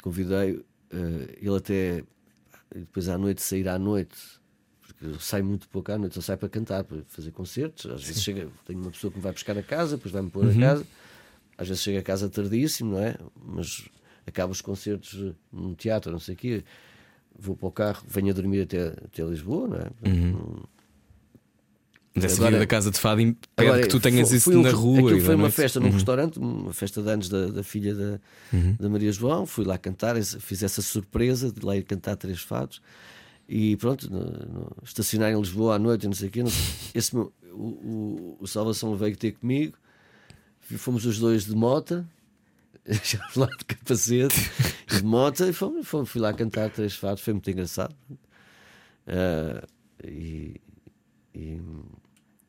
[0.02, 0.60] Convidei,
[0.90, 2.04] eh, ele até
[2.74, 4.16] depois à noite sair à noite,
[4.98, 7.86] porque eu saio muito pouco à noite, só saio para cantar, para fazer concertos.
[7.90, 10.48] Às vezes chega, tenho uma pessoa que me vai buscar a casa, depois vai-me pôr
[10.50, 10.86] a casa.
[11.58, 13.16] Às vezes chega a casa tardíssimo, não é?
[13.46, 13.84] Mas
[14.26, 16.64] acabo os concertos no teatro, não sei o quê.
[17.38, 19.90] Vou para o carro, venho a dormir até, até Lisboa, não é?
[20.08, 20.62] Não-
[22.14, 24.56] Mas essa vida da casa de fado impede Agora, que tu tenhas foi- isso foi
[24.56, 25.00] um- na rua.
[25.10, 25.86] Aquilo foi uma festa Uhum.
[25.86, 28.20] num restaurante, uma festa de anos da, da filha da,
[28.78, 29.44] da Maria João.
[29.44, 32.80] Fui lá cantar, fiz essa surpresa de lá ir cantar três fados.
[33.48, 36.42] E pronto, no, no, estacionar em Lisboa à noite, não sei o quê.
[36.42, 36.64] não sei-
[36.94, 39.76] esse meu- o, o, o Salvação veio ter comigo.
[40.60, 42.08] Fomos os dois de mota,
[43.04, 44.50] já lá de capacete,
[44.88, 47.22] de mota, e fomos, fomos- fui lá cantar três fados.
[47.22, 47.94] Foi muito engraçado.
[49.06, 49.62] Ah,
[50.02, 50.58] e,
[51.34, 51.60] e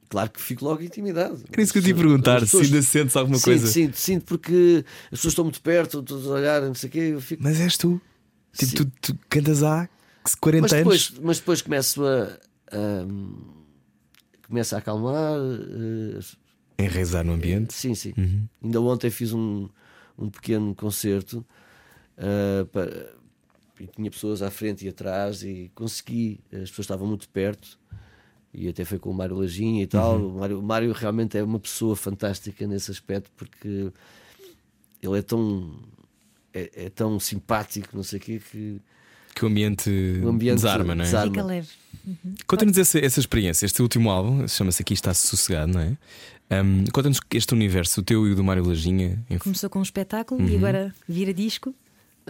[0.07, 1.43] claro que fico logo intimidado.
[1.51, 3.67] Era isso que eu te perguntar, As se pessoas- ainda sentes alguma Sinto, coisa.
[3.67, 6.99] Sinto, sinto porque as pessoas estão muito perto, todos a olhar, não sei o quê.
[6.99, 7.43] Eu fico...
[7.43, 7.99] Mas és tu.
[8.53, 9.89] Tipo, tu, tu cantas há
[10.33, 10.83] 40 mas, anos.
[10.83, 12.39] depois, mas depois começo a.
[12.71, 13.05] a
[14.47, 15.35] começo a acalmar.
[15.37, 17.73] eh, Enraizar no ambiente.
[17.73, 18.13] Sim, sim.
[18.17, 18.47] Uhum.
[18.63, 19.69] Ainda ontem fiz um,
[20.17, 21.45] um pequeno concerto
[22.17, 23.13] ah, para-
[23.79, 27.77] e tinha pessoas à frente e atrás e consegui, as pessoas estavam muito perto
[28.53, 30.17] e até foi com o Mário Lajinha e tal.
[30.17, 30.35] Uhum.
[30.35, 33.91] O, Mário, o Mário realmente é uma pessoa fantástica nesse aspecto porque
[35.01, 35.77] ele é tão
[36.53, 38.81] é, é tão simpático, não sei o quê, que
[39.35, 39.89] Que o ambiente,
[40.23, 41.05] O ambiente desarma, não é?
[41.05, 41.31] desarma.
[41.33, 41.67] Fica leve.
[42.47, 43.65] Conta-nos essa, essa experiência.
[43.65, 45.97] Este último álbum chama-se Aqui Está Sossegado, não é?
[46.63, 49.21] Um, Conta-nos este universo, o teu e o do Mário Lajinha.
[49.39, 50.47] Começou com um espetáculo Uhum.
[50.49, 51.73] e agora vira disco.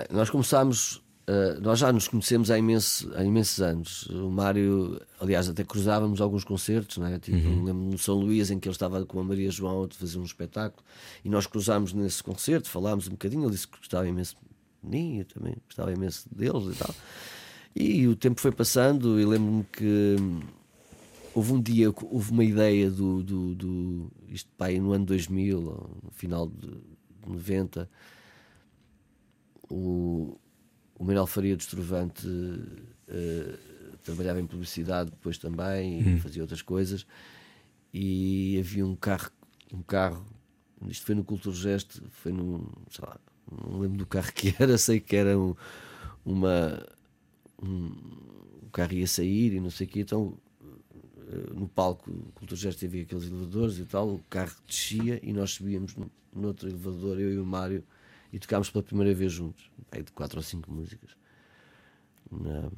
[0.09, 0.95] Nós começámos,
[1.29, 4.07] uh, nós já nos conhecemos há, imenso, há imensos anos.
[4.07, 7.19] O Mário, aliás, até cruzávamos alguns concertos, não é?
[7.19, 10.17] tipo, lembro no São Luís em que ele estava com a Maria João a fazer
[10.17, 10.81] um espetáculo
[11.23, 13.43] e nós cruzámos nesse concerto, falámos um bocadinho.
[13.43, 14.35] Ele disse que gostava imenso
[14.85, 16.95] mim, eu também gostava imenso deles e tal.
[17.75, 20.39] E o tempo foi passando e lembro-me que hum,
[21.33, 25.59] houve um dia, houve uma ideia do, do, do isto pá, aí no ano 2000,
[25.59, 26.71] ou no final de
[27.27, 27.89] 90
[29.69, 30.37] o,
[30.97, 32.27] o Manuel Faria do Estrovante
[33.07, 33.57] eh,
[34.03, 37.05] trabalhava em publicidade depois também e fazia outras coisas
[37.93, 39.31] e havia um carro
[39.73, 40.25] um carro
[40.87, 43.19] isto foi no Cultura Gesto foi num sei lá,
[43.51, 45.55] não lembro do carro que era sei que era um,
[46.25, 46.85] uma
[47.61, 47.87] um,
[48.63, 50.37] o carro ia sair e não sei o que então
[51.29, 55.51] eh, no palco Cultura Gesto havia aqueles elevadores e tal o carro descia e nós
[55.51, 57.83] subíamos no, no outro elevador eu e o Mário
[58.33, 61.11] e tocámos pela primeira vez juntos, aí de quatro ou cinco músicas,
[62.29, 62.69] na-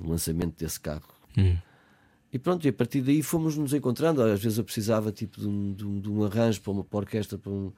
[0.00, 1.08] no lançamento desse carro.
[1.36, 1.58] Hum.
[2.32, 4.22] E pronto, e a partir daí fomos nos encontrando.
[4.22, 6.98] Às vezes eu precisava tipo, de, um, de um- de um arranjo para uma para
[7.00, 7.70] orquestra, para um,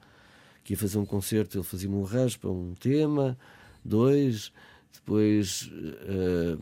[0.63, 3.37] que ia fazer um concerto, ele fazia-me um arranjo para um tema,
[3.83, 4.51] dois.
[4.93, 6.57] Depois eh,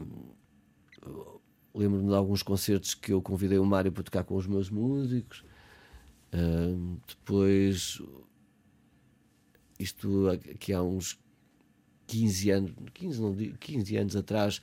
[1.74, 5.43] lembro-me de alguns concertos que eu convidei o Mário para tocar com os meus músicos.
[6.32, 6.76] Eh,
[7.08, 8.02] depois
[9.80, 11.20] isto aqui há uns
[12.08, 14.62] 15 anos, 15, não, digo- 15 anos atrás,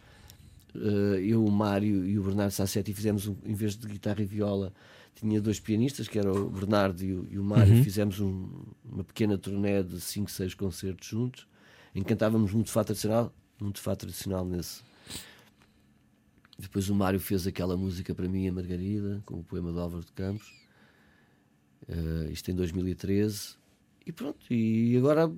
[0.74, 4.24] eh, eu, o Mário e o Bernardo Sassetti fizemos, um, em vez de guitarra e
[4.24, 4.72] viola,
[5.14, 8.48] tinha dois pianistas, que eram o Bernardo e o, e o Mário, fizemos um-
[8.84, 11.46] uma pequena turnê de 5, 6 concertos juntos,
[11.94, 14.82] em que cantávamos muito fado tradicional, muito fado tradicional nesse.
[16.58, 20.04] Depois o Mário fez aquela música para mim, a Margarida, com o poema do Álvaro
[20.04, 20.52] de Campos.
[21.88, 23.56] Eh, isto em 2013.
[24.06, 25.32] E pronto, e agora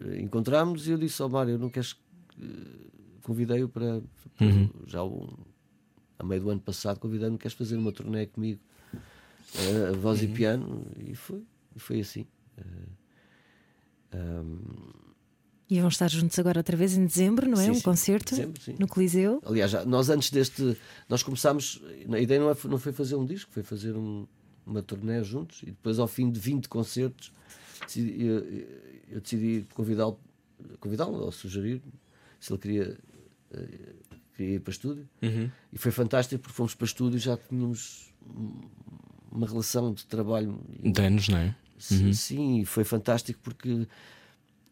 [0.00, 1.96] eh, encontramos e eu disse ao Mário: não queres.
[2.40, 2.90] eh,
[3.22, 4.00] Convidei-o para.
[4.36, 4.46] para-
[4.86, 5.38] Já o-
[6.18, 8.60] a meio do ano passado, convidei-me: queres fazer uma turnê comigo?
[9.88, 11.42] A voz e piano, e foi,
[11.76, 12.26] e foi assim.
[12.56, 12.62] Eh,
[14.12, 14.58] ahm,
[15.70, 17.64] E vão estar juntos agora outra vez em dezembro, não é?
[17.64, 17.80] Sim, um sim.
[17.82, 19.42] concerto Dezembro, no Coliseu.
[19.44, 20.76] Aliás, já- nós antes deste.
[21.08, 21.82] Nós começámos.
[22.10, 24.26] A ideia não, é- não foi fazer um disco, foi fazer um-
[24.66, 25.62] uma turnê juntos.
[25.62, 27.32] E depois, ao fim de 20 concertos,
[27.86, 28.38] decidi- eu,
[29.16, 30.18] eu decidi convidá-lo,
[30.78, 31.82] convidá-lo ou sugerir
[32.38, 32.98] se ele queria,
[33.52, 33.94] eh,
[34.38, 35.08] ir para estúdio.
[35.72, 38.60] E foi fantástico porque fomos para estúdio e já tínhamos um-
[39.30, 41.54] uma relação de trabalho De anos, não é?
[41.78, 43.86] S- Sim, e foi fantástico porque,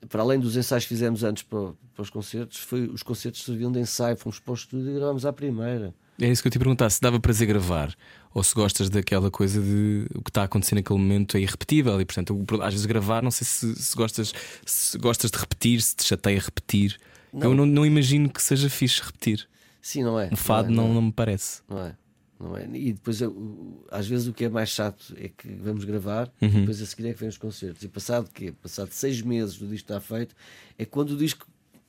[0.09, 3.71] para além dos ensaios que fizemos antes para, para os concertos, foi, os concertos serviam
[3.73, 4.17] de ensaio.
[4.17, 5.95] Fomos para o estúdio e gravámos à primeira.
[6.21, 7.95] É isso que eu te ia perguntar: se dava prazer gravar
[8.35, 11.99] ou se gostas daquela coisa de o que está a acontecer naquele momento é irrepetível
[12.01, 14.33] e, portanto, às vezes gravar, não sei se, se gostas,
[14.67, 16.99] se gostas de repetir, se te chateia repetir.
[17.33, 19.49] Eu não, não imagino que seja fixe repetir.
[19.83, 20.28] Sim, não é?
[20.33, 21.62] Um fado não, não, é, não me parece.
[21.68, 21.97] não é.
[22.39, 22.66] Não é.
[22.72, 26.49] E depois, eu- às vezes, o que é mais chato é que vamos gravar Uhum.
[26.49, 27.83] e depois a seguir é que vem os concertos.
[27.83, 28.51] E passado quê?
[28.62, 30.35] Passado seis meses do disco estar feito,
[30.78, 31.47] é quando o disco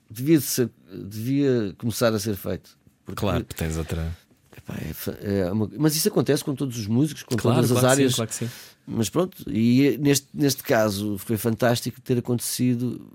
[0.09, 2.77] devia, ser- devia começar a ser feito.
[3.05, 4.13] Porque, Claro, tens outra.
[4.57, 4.75] epá,
[5.21, 7.87] é é uma- mas isso acontece com todos os músicos, com Claro, todas as claro
[7.87, 8.15] que sim, áreas.
[8.15, 8.49] claro que sim.
[8.85, 13.09] Mas pronto, e neste, neste caso foi fantástico ter acontecido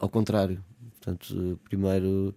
[0.00, 0.62] ao contrário.
[1.06, 2.34] Portanto, primeiro.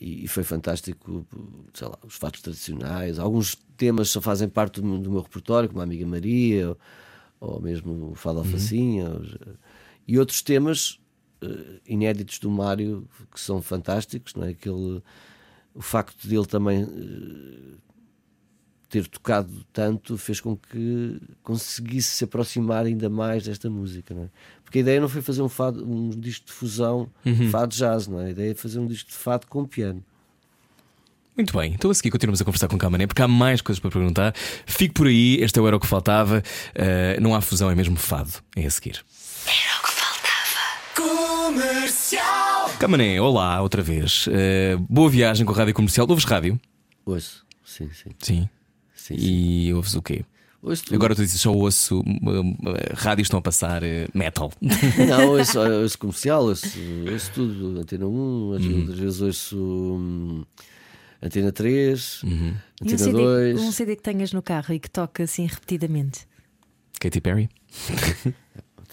[0.00, 1.26] E, e foi fantástico,
[1.74, 3.18] sei lá, os fatos tradicionais.
[3.18, 6.78] Alguns temas só fazem parte do, meu- do meu repertório, como a Amiga Maria, ou,
[7.40, 9.10] ou mesmo o Fado Alfacinha.
[9.10, 9.54] os, eh,
[10.08, 10.98] E outros temas
[11.42, 14.50] eh, inéditos do Mário que são fantásticos, não é?
[14.50, 15.02] Aquele,
[15.74, 17.76] o facto dele também eh,
[18.94, 24.28] ter tocado tanto fez com que conseguisse se aproximar ainda mais desta música, não é?
[24.62, 27.10] Porque a ideia não foi fazer um, fado, um disco de fusão
[27.50, 28.26] fado jazz, não é?
[28.26, 30.00] A ideia é fazer um disco de fado com piano.
[31.36, 33.80] Muito bem, então a seguir continuamos a conversar com o Camané porque há mais coisas
[33.80, 34.32] para perguntar.
[34.64, 36.40] Fique por aí, este é o Era o que Faltava.
[36.70, 38.30] Uh, não há fusão, é mesmo fado.
[38.54, 39.04] É a seguir.
[42.78, 44.28] Camané, olá, outra vez.
[44.28, 46.06] Uh, boa viagem com a rádio comercial.
[46.08, 46.60] Ouves rádio?
[47.04, 48.10] Ouço, sim, sim.
[48.20, 48.48] Sim.
[49.06, 49.24] Sim, sim.
[49.66, 50.24] E ouves o quê?
[50.62, 50.94] Ouço tudo.
[50.94, 52.02] Agora tu dizes só ouço, uh,
[52.40, 52.54] uh,
[52.94, 54.50] rádios estão a passar uh, metal.
[55.08, 56.66] Não, ouço, ouço comercial, ouço,
[57.12, 57.78] ouço tudo.
[57.80, 58.86] Antena 1, às Uhum.
[58.86, 60.44] vezes- ouço hum,
[61.22, 63.60] Antena 3, E um Antena CD, 2.
[63.60, 66.26] um CD que tenhas no carro e que toca assim repetidamente.
[66.98, 67.48] Katy Perry?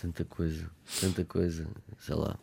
[0.01, 0.65] Tanta coisa,
[0.99, 1.67] tanta coisa,
[1.99, 2.35] sei lá.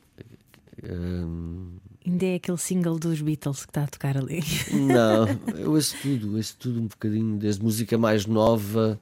[0.88, 1.72] Hum,
[2.08, 4.40] Ainda é aquele single dos Beatles que está a tocar ali.
[4.72, 5.28] Não,
[5.60, 8.98] eu ouço tudo, ouço tudo um bocadinho, desde música mais nova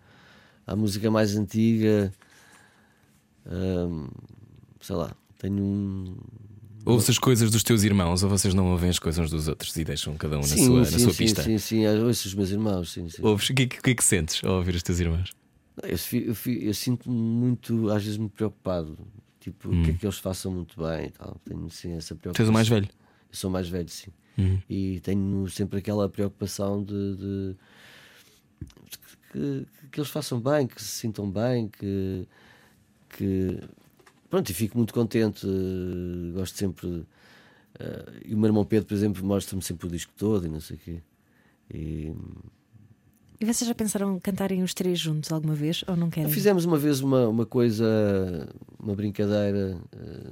[0.66, 2.12] à música mais antiga.
[3.46, 4.08] Hum,
[4.80, 6.16] sei lá, tenho um.
[6.84, 9.84] Ouves as coisas dos teus irmãos ou vocês não ouvem as coisas dos outros e
[9.84, 11.42] deixam cada um na sim, sua, sim, na sua sim, pista?
[11.42, 13.22] Sim, sim, ouço os meus irmãos, sim, sim.
[13.24, 13.48] Ouves?
[13.50, 15.32] O que, é que- que é que sentes ao ouvir os teus irmãos?
[15.82, 18.96] Eu, eu eu sinto-me muito, às vezes, muito preocupado.
[19.46, 21.36] Tipo, o que é que eles façam muito bem e tal.
[21.44, 22.32] Tenho sim essa preocupação.
[22.32, 22.34] Hum.
[22.34, 22.88] Tu és o mais velho?
[23.30, 24.10] Eu sou mais velho, sim.
[24.36, 24.60] Uhum.
[24.68, 27.56] E tenho sempre aquela preocupação de, de-
[29.32, 32.26] que, que eles façam bem, que se sintam bem, que,
[33.10, 33.60] que
[34.28, 35.46] pronto, e fico muito contente.
[36.34, 37.06] Gosto sempre.
[37.78, 40.60] eh, e o meu irmão Pedro, por exemplo, mostra-me sempre o disco todo e não
[40.60, 41.00] sei o quê.
[41.72, 42.12] E,
[43.40, 46.30] E vocês já pensaram cantarem os três juntos alguma vez ou não querem?
[46.32, 47.84] Fizemos uma vez uma, uma coisa,
[48.80, 50.30] uma brincadeira eh,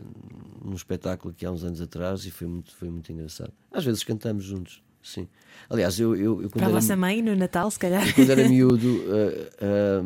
[0.64, 3.52] num espetáculo aqui há uns anos atrás e foi muito, foi muito engraçado.
[3.70, 5.28] Às vezes cantamos juntos, sim.
[5.68, 8.14] Aliás, eu, eu, eu Para quando, a era, vossa mãe no Natal, se calhar.
[8.14, 10.02] quando era miúdo, eh, eh,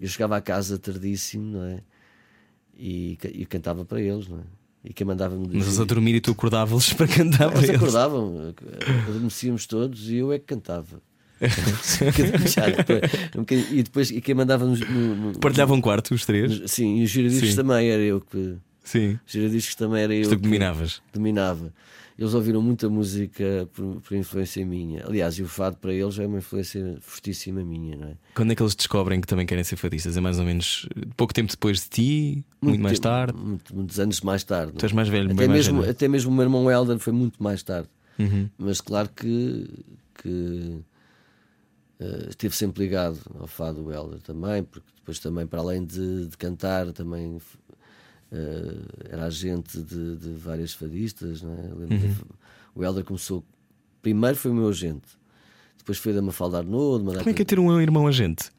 [0.00, 1.80] eu chegava à casa tardíssimo, não é?
[2.78, 4.42] E, e cantava para eles, não é?
[4.84, 7.76] E quem mandava-me Mas eles a dormir e tu acordavas para cantar para eles eles.
[7.82, 11.02] acordavam, eh, adormecíamos todos e eu é que cantava.
[12.42, 12.92] Um chato,
[13.38, 16.62] um e depois e quem mandava nos- no, no, Partilhavam um quarto, os três?
[16.70, 18.56] Sim, e os giradiscos também era eu que.
[18.84, 19.18] Sim.
[19.26, 21.00] Os giradiscos também era eu Tu que dominavas.
[21.12, 21.72] dominava.
[22.18, 25.04] eles ouviram muita música por, por influência minha.
[25.06, 28.12] Aliás, e o fado para eles é uma influência fortíssima minha, não é?
[28.34, 30.16] Quando é que eles descobrem que também querem ser fadistas?
[30.16, 30.86] É mais ou menos
[31.16, 33.38] pouco tempo depois de ti, muito, mais tempo- tarde.
[33.38, 34.72] muito- muitos anos mais tarde.
[34.76, 35.90] Tu és mais velho, até mais mesmo, velho.
[35.90, 37.88] até mesmo o meu irmão Helder foi muito mais tarde.
[38.18, 38.48] Uhum.
[38.58, 39.66] Mas claro que,
[40.22, 40.78] que
[42.00, 46.36] eh, esteve sempre ligado ao fado Helder também, porque depois também, para além de, de
[46.36, 47.38] cantar, também
[48.32, 48.74] eh,
[49.10, 51.42] era agente de, de várias fadistas.
[51.42, 51.46] É?
[51.46, 52.14] Lembro Uhum.
[52.74, 53.44] O Helder começou,
[54.00, 55.06] primeiro foi o meu agente,
[55.76, 58.50] depois foi da Mafalda Arnaud, Como é que é ter um irmão agente?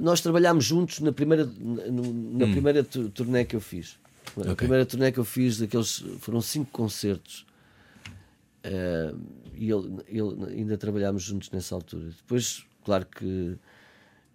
[0.00, 3.98] Nós trabalhámos juntos na primeira, na, na primeira tu- turnê que eu fiz.
[4.36, 4.42] A Hum.
[4.44, 4.54] Ok.
[4.54, 7.44] primeira turnê que eu fiz, daqueles, foram cinco concertos.
[8.62, 9.12] Eh,
[9.60, 12.08] e ele, ele- ainda trabalhámos juntos nessa altura.
[12.08, 13.56] Depois, claro que.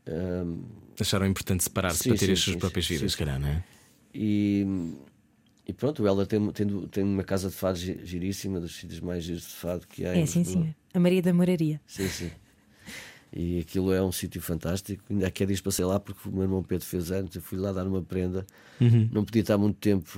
[0.06, 0.62] ehm,
[1.00, 3.64] Acharam importante separar-se para ter sim, as suas sim, próprias vidas, se calhar, não é?
[4.14, 4.66] e,
[5.68, 9.00] e pronto, o Helder tem, tem, tem uma casa de fado gi- giríssima, dos sítios
[9.02, 10.16] mais giros de fado que há.
[10.16, 10.74] em É, sim, sim.
[10.94, 11.82] A Maria da Moraria.
[11.86, 12.32] Sim, sim.
[13.34, 15.04] E aquilo é um sítio fantástico.
[15.10, 17.36] Ainda há que dias passei lá porque o meu irmão Pedro fez anos.
[17.36, 18.46] Eu fui lá dar uma prenda.
[18.80, 19.10] Uhum.
[19.12, 20.18] Não podia estar muito tempo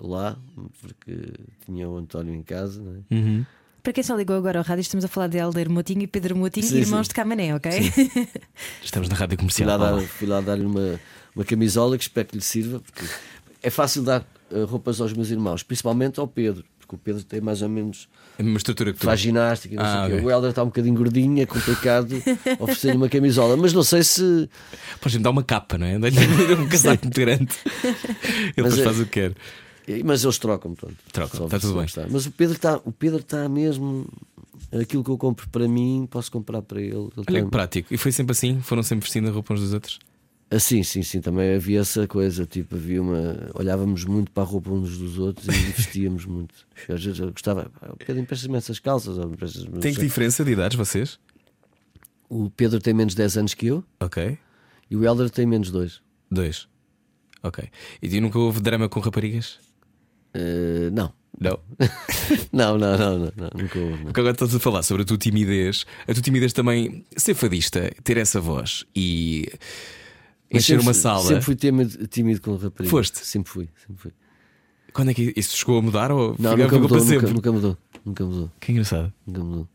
[0.00, 0.38] lá
[0.80, 1.32] porque
[1.64, 2.80] tinha o António em casa.
[2.80, 3.14] Não é?
[3.14, 3.44] Uhum.
[3.86, 6.34] Para quem só ligou agora ao rádio, estamos a falar de Helder Motinho e Pedro
[6.34, 7.10] Motinho, Sim, irmãos sim.
[7.10, 7.70] de Camané, ok?
[8.82, 10.00] Estamos na rádio Fui lá, comercial.
[10.00, 10.98] dar, fui lá dar-lhe uma,
[11.36, 12.80] uma camisola que espero que lhe sirva.
[12.80, 13.04] Porque
[13.62, 16.64] é fácil dar eh, roupas aos meus irmãos, principalmente ao Pedro.
[16.80, 18.08] Porque o Pedro tem mais ou menos.
[18.36, 19.04] É a mesma estrutura que tu.
[19.06, 19.76] faz ginástica.
[19.76, 20.14] Não sei Ah, o quê.
[20.16, 20.26] ok.
[20.26, 22.10] O Helder está um bocadinho gordinho, é complicado
[22.58, 23.56] oferecer-lhe uma camisola.
[23.56, 24.50] Mas não sei se.
[25.00, 25.96] Podes dar uma capa, não é?
[25.96, 26.18] Dá-lhe
[26.58, 27.54] um casaco muito grande.
[27.84, 29.32] Ele depois é- faz o que quer.
[30.04, 30.96] Mas eles trocam, pronto.
[31.12, 31.84] Trocam, está tudo bem.
[31.84, 32.06] está.
[32.10, 34.06] Mas o Pedro está, o Pedro está mesmo.
[34.72, 36.90] Aquilo que eu compro para mim, posso comprar para ele.
[36.96, 37.94] Ele Olha tem- que prático.
[37.94, 38.60] E foi sempre assim?
[38.60, 39.98] Foram sempre vestindo a roupa uns dos outros?
[40.50, 41.20] Ah, sim, sim, sim.
[41.20, 42.44] Também havia essa coisa.
[42.46, 43.50] Tipo, havia uma.
[43.54, 46.54] Olhávamos muito para a roupa uns dos outros e vestíamos muito.
[46.88, 47.70] Às vezes eu gostava.
[47.80, 49.16] "Ah, O Pedro empresta-me essas calças.
[49.80, 51.18] Tem que diferença de idades, vocês?
[52.28, 54.36] O Pedro tem menos 10 anos que eu Ok.
[54.90, 56.00] e o Helder tem menos 2.
[56.30, 56.66] Dois.
[57.42, 57.68] Ok.
[58.02, 59.58] E nunca houve drama com raparigas?
[60.36, 61.12] Ah, não.
[61.38, 61.58] Não.
[62.52, 64.04] Não, não, não, não, não, nunca houve.
[64.04, 65.84] Porque agora estás a falar sobre a tua timidez.
[66.08, 69.46] A tua timidez também, ser fadista, ter essa voz e
[70.50, 71.22] Mas encher sempre- uma sala.
[71.24, 72.90] Sempre fui tímido, tímido com raparigas.
[72.90, 73.18] Foste?
[73.26, 74.12] Sempre fui, sempre fui.
[74.94, 77.78] Quando é que isso chegou a mudar ou Não, nunca mudou, nunca, nunca mudou.
[78.04, 78.52] Nunca mudou.
[78.58, 79.12] Que engraçado.
[79.26, 79.68] Nunca mudou.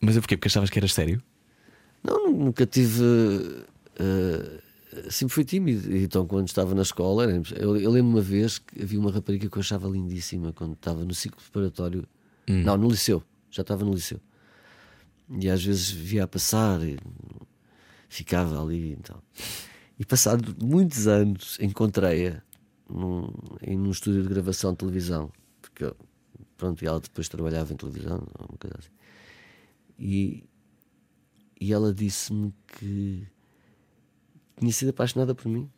[0.00, 0.36] Mas é porquê?
[0.36, 1.22] Porque achavas que eras sério?
[2.02, 3.04] Não, nunca tive.
[3.98, 4.60] eh,
[5.10, 5.90] sempre fui tímido.
[5.94, 7.24] E Então, quando estava na escola,
[7.56, 11.04] eu, eu lembro uma vez que havia uma rapariga que eu achava lindíssima quando estava
[11.04, 12.06] no ciclo preparatório.
[12.64, 13.22] Não, no liceu.
[13.50, 14.20] Já estava no liceu.
[15.28, 16.98] E às vezes via a passar e
[18.08, 18.92] ficava ali.
[18.92, 19.22] Então.
[19.98, 22.42] E passado muitos anos, encontrei-a
[22.88, 23.28] num,
[23.62, 25.30] em num estúdio de gravação de televisão.
[25.60, 25.96] Porque eu-
[26.56, 28.90] pronto, e ela depois trabalhava em televisão, uma coisa assim.
[29.98, 30.44] E,
[31.60, 33.26] e ela disse-me que
[34.60, 35.68] tinha sido apaixonada por mim.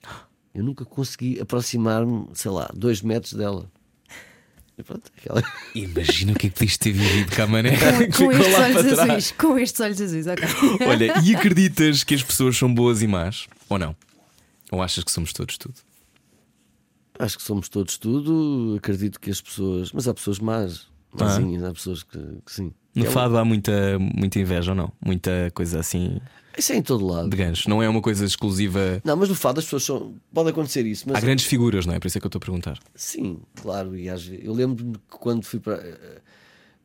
[0.54, 3.70] Eu nunca consegui aproximar-me, sei lá, dois metros dela.
[4.76, 5.42] E pronto, aquela...
[5.74, 7.76] Imagina o que é que podias ter vivido cá, mané.
[8.08, 9.32] Com, com estes olhos azuis.
[9.32, 10.44] Com estes olhos azuis, ok.
[10.86, 13.46] Olha, e acreditas que as pessoas são boas e más?
[13.68, 13.96] Ou não?
[14.70, 15.74] Ou achas que somos todos tudo?
[17.18, 18.74] Acho que somos todos tudo.
[18.78, 19.92] Acredito que as pessoas.
[19.92, 20.90] Mas há pessoas más.
[21.12, 22.72] Mazinhas, há pessoas que, que sim.
[22.94, 24.92] No É um- fado há muita, muita inveja ou não?
[25.04, 26.20] Muita coisa assim
[26.58, 27.30] Isso é em todo lado.
[27.30, 27.68] de gancho.
[27.70, 29.00] Não é uma coisa exclusiva.
[29.04, 30.14] Não, mas no fado as pessoas são.
[30.32, 31.98] Pode acontecer isso, mas Há grandes figuras, não é?
[31.98, 32.78] Por isso é que eu estou a perguntar.
[32.94, 33.96] Sim, claro.
[33.96, 35.82] E às vezes, eu lembro-me que quando fui para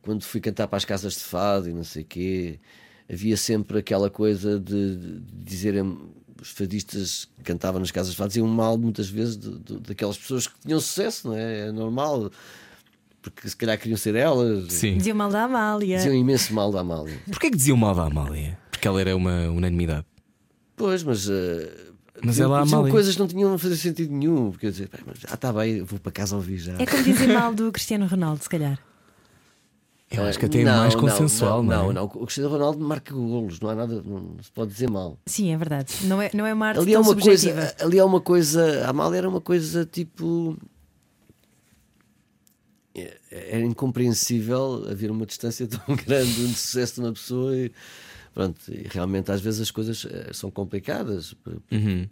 [0.02, 2.58] quando fui cantar para as casas de fado e não sei quê,
[3.12, 5.98] havia sempre aquela coisa de, de dizerem
[6.40, 10.16] os fadistas que cantavam nas casas de fado diziam mal muitas vezes de- de- daquelas
[10.16, 11.66] pessoas que tinham sucesso, não é?
[11.68, 12.30] É normal,
[13.30, 14.72] porque se calhar queriam ser elas.
[14.72, 14.96] Sim.
[14.98, 15.96] Dizia mal da Amália.
[15.98, 17.18] Diziam imenso mal da Amália.
[17.30, 18.58] Porquê que diziam mal da Amália?
[18.70, 20.04] Porque ela era uma unanimidade.
[20.76, 21.28] Pois, mas.
[21.28, 21.70] eh,
[22.22, 24.50] Mas diziam- ela, a diziam Amália- coisas que não tinham a fazer sentido nenhum.
[24.50, 26.74] Porque eu dizia, "Pá, mas, ah, está bem, vou para casa ouvir já.
[26.78, 28.78] É como dizer mal do Cristiano Ronaldo, se calhar.
[30.10, 31.94] Eu acho que até é Não, mais não, consensual, não, não, é?
[31.94, 35.18] não, O Cristiano Ronaldo marca golos, não há nada, não se pode dizer mal.
[35.26, 35.92] Sim, é verdade.
[36.04, 37.52] Não é, não é uma arte Ali é tão uma subjetiva.
[37.60, 40.56] coisa, ali é uma coisa, a Amália era uma coisa tipo.
[43.02, 47.72] É- Era incompreensível haver uma distância tão grande o sucesso de uma pessoa e
[48.34, 51.34] pronto, e realmente às vezes as coisas eh, são complicadas.
[51.70, 52.08] Uhum.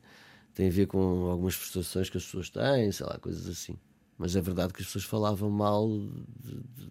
[0.54, 0.98] Tem a ver com
[1.30, 3.76] algumas frustrações que as pessoas têm, sei lá, coisas assim.
[4.18, 6.90] Mas é verdade que as pessoas falavam mal de, de-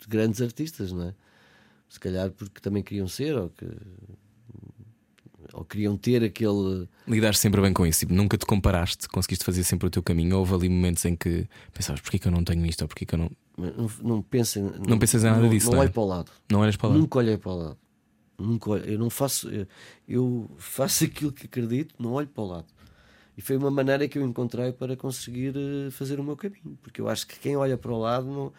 [0.00, 1.14] de grandes artistas, não é?
[1.88, 3.66] Se calhar porque também queriam ser, ou que
[5.52, 6.88] ou queriam ter aquele.
[7.06, 10.36] Lidaste sempre bem com isso, tipo, nunca te comparaste, conseguiste fazer sempre o teu caminho.
[10.38, 13.14] Houve ali momentos em que pensavas porquê que eu não tenho isto ou porquê que
[13.14, 13.30] eu não.
[13.56, 14.62] Não, não pensem.
[14.86, 15.84] Não pensas em nada não, disso, Não não é?
[15.86, 16.30] olho para o lado.
[16.50, 16.94] Não olhas para lá.
[16.96, 17.78] Nunca olhei para o lado.
[18.38, 19.48] Nunca olho- eu não faço.
[19.50, 19.66] Eu,
[20.08, 22.66] eu faço aquilo que acredito, não olho para o lado.
[23.36, 26.76] E foi uma maneira que eu encontrei para conseguir eh, fazer o meu caminho.
[26.82, 28.52] Porque eu acho que quem olha para o lado não,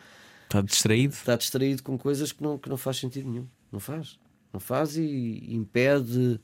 [0.46, 1.14] Está distraído.
[1.14, 3.46] está distraído com coisas que não, que não faz sentido nenhum.
[3.72, 4.18] Não faz.
[4.54, 6.40] Não faz e impede,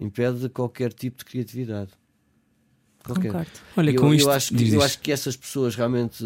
[0.00, 1.90] impede qualquer tipo de criatividade.
[3.04, 3.28] Qualquer.
[3.28, 3.50] Concordo.
[3.76, 4.30] Olha, eu, com eu isto.
[4.30, 6.24] acho que, eu acho que essas pessoas realmente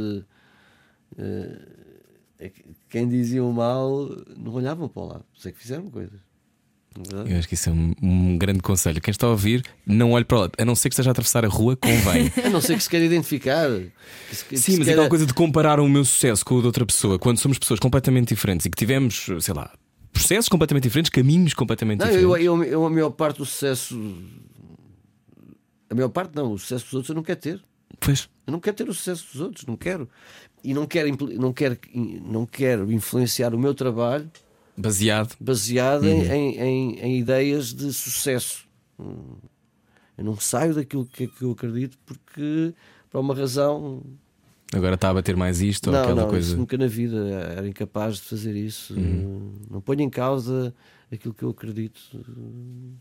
[2.39, 6.19] é que quem diziam mal não olhavam para o lado, sei que fizeram coisas.
[6.97, 7.33] Verdade?
[7.33, 9.01] Eu acho que isso é um, um grande conselho.
[9.01, 10.51] Quem está a ouvir, não olhe para lá.
[10.57, 12.31] A não ser que esteja a atravessar a rua, convém.
[12.45, 13.69] A não ser que se queira identificar.
[14.29, 16.55] que se- que Sim, se mas queira- aquela coisa de comparar o meu sucesso com
[16.55, 19.73] o de outra pessoa, quando somos pessoas completamente diferentes e que tivemos, sei lá,
[20.15, 22.47] processos completamente diferentes, caminhos completamente Não, eu, diferentes.
[22.47, 23.95] eu, eu, a maior parte do sucesso.
[25.91, 27.63] A maior parte não, o sucesso dos outros eu não quero ter.
[28.01, 28.29] Pois.
[28.47, 30.09] Eu não quero ter o sucesso dos outros, não quero.
[30.63, 31.09] E não quero,
[31.39, 34.31] não quero, não quero influenciar o meu trabalho
[34.77, 35.37] Baseado.
[35.39, 38.65] baseado em, em, em- em ideias de sucesso.
[38.99, 42.73] Eu não saio daquilo que, que eu acredito porque,
[43.11, 44.03] por uma razão.
[44.75, 46.49] Agora está a bater mais isto ou não, aquela não, coisa.
[46.49, 47.17] isso nunca na vida
[47.57, 48.95] era incapaz de fazer isso.
[49.71, 50.75] Não ponho em causa
[51.13, 52.19] aquilo que eu acredito eh,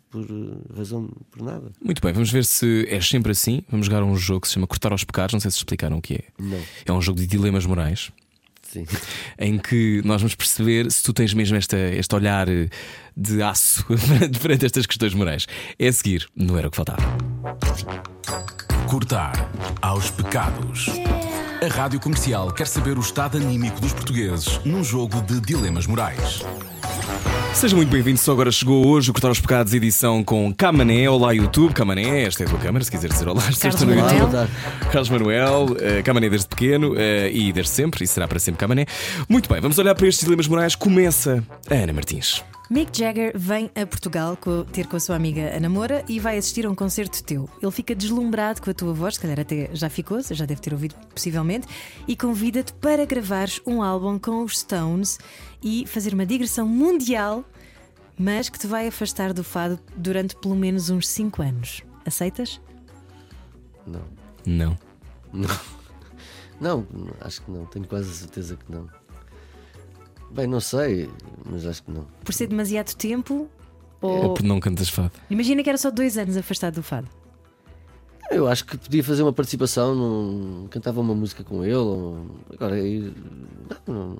[0.09, 1.71] por eh, razão, por nada.
[1.83, 3.63] Muito bem, vamos ver se é sempre assim.
[3.69, 5.33] Vamos jogar um jogo que se chama Cortar aos Pecados.
[5.33, 6.23] Não sei se explicaram o que é.
[6.39, 6.61] Não.
[6.85, 8.11] É um jogo de dilemas morais.
[8.61, 8.85] Sim.
[9.37, 12.69] em que nós vamos perceber se tu tens mesmo esta, este olhar eh,
[13.15, 13.85] de aço
[14.41, 15.47] perante estas questões morais.
[15.77, 17.03] É a seguir, não era o que faltava.
[18.87, 19.49] Cortar
[19.81, 20.87] aos pecados.
[21.63, 26.43] A Rádio Comercial quer saber o estado anímico dos portugueses num jogo de dilemas morais.
[27.53, 28.21] Sejam muito bem-vindos.
[28.21, 31.09] Só agora chegou hoje o Cortar aos Pecados, edição com Camané.
[31.09, 31.73] Olá, YouTube.
[31.73, 33.41] Camané, esta é a tua câmara, se quiser dizer olá.
[33.49, 34.17] Estou no Manuel.
[34.17, 34.49] YouTube.
[34.91, 38.85] Carlos Manuel, eh, Camané desde pequeno eh, e desde sempre, e será para sempre Camané.
[39.29, 40.75] Muito bem, vamos olhar para estes dilemas morais.
[40.75, 42.43] Começa a Ana Martins.
[42.69, 46.37] Mick Jagger vem a Portugal co- ter com a sua amiga Ana Moura e vai
[46.37, 47.47] assistir a um concerto teu.
[47.61, 50.59] Ele fica deslumbrado com a tua voz, se calhar até já ficou, você já deve
[50.61, 51.67] ter ouvido possivelmente,
[52.07, 55.19] e convida-te para gravares um álbum com os Stones
[55.63, 57.43] e fazer uma digressão mundial,
[58.17, 61.81] mas que te vai afastar do fado durante pelo menos uns 5 anos.
[62.05, 62.59] Aceitas?
[63.87, 64.01] Não.
[64.45, 64.77] Não.
[66.59, 66.85] Não,
[67.21, 67.65] acho que não.
[67.65, 68.87] Tenho quase a certeza que não.
[70.31, 71.09] Bem, não sei,
[71.45, 72.05] mas acho que não.
[72.23, 73.49] Por ser demasiado tempo?
[74.01, 74.33] Ou Ou...
[74.33, 75.11] porque não cantas fado?
[75.29, 77.07] Imagina que era só dois anos afastado do fado.
[78.35, 81.75] Eu acho que podia fazer uma participação, num, cantava uma música com ele.
[81.75, 83.13] ou- agora, ir-
[83.87, 84.17] não, não,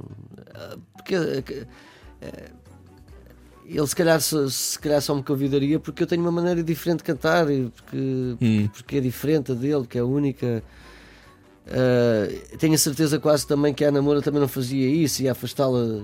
[0.96, 1.66] porque eh,
[3.66, 7.04] ele se calhar, se calhar só me convidaria porque eu tenho uma maneira diferente de
[7.06, 8.70] cantar e porque, Hum.
[8.74, 10.64] porque é diferente a dele, que é única.
[11.68, 12.28] Ah,
[12.60, 16.02] tenho a certeza quase também que a Namora também não fazia isso e afastá-la.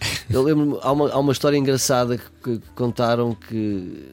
[0.30, 4.08] Eu lembro-me, há uma, há uma história engraçada que, que contaram que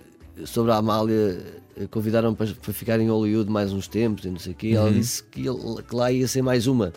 [0.45, 1.39] sobre a Amália
[1.75, 4.69] eh, convidaram para, para ficar em Hollywood mais uns tempos e não sei o quê.
[4.75, 6.93] Ela disse que, que lá ia ser mais uma.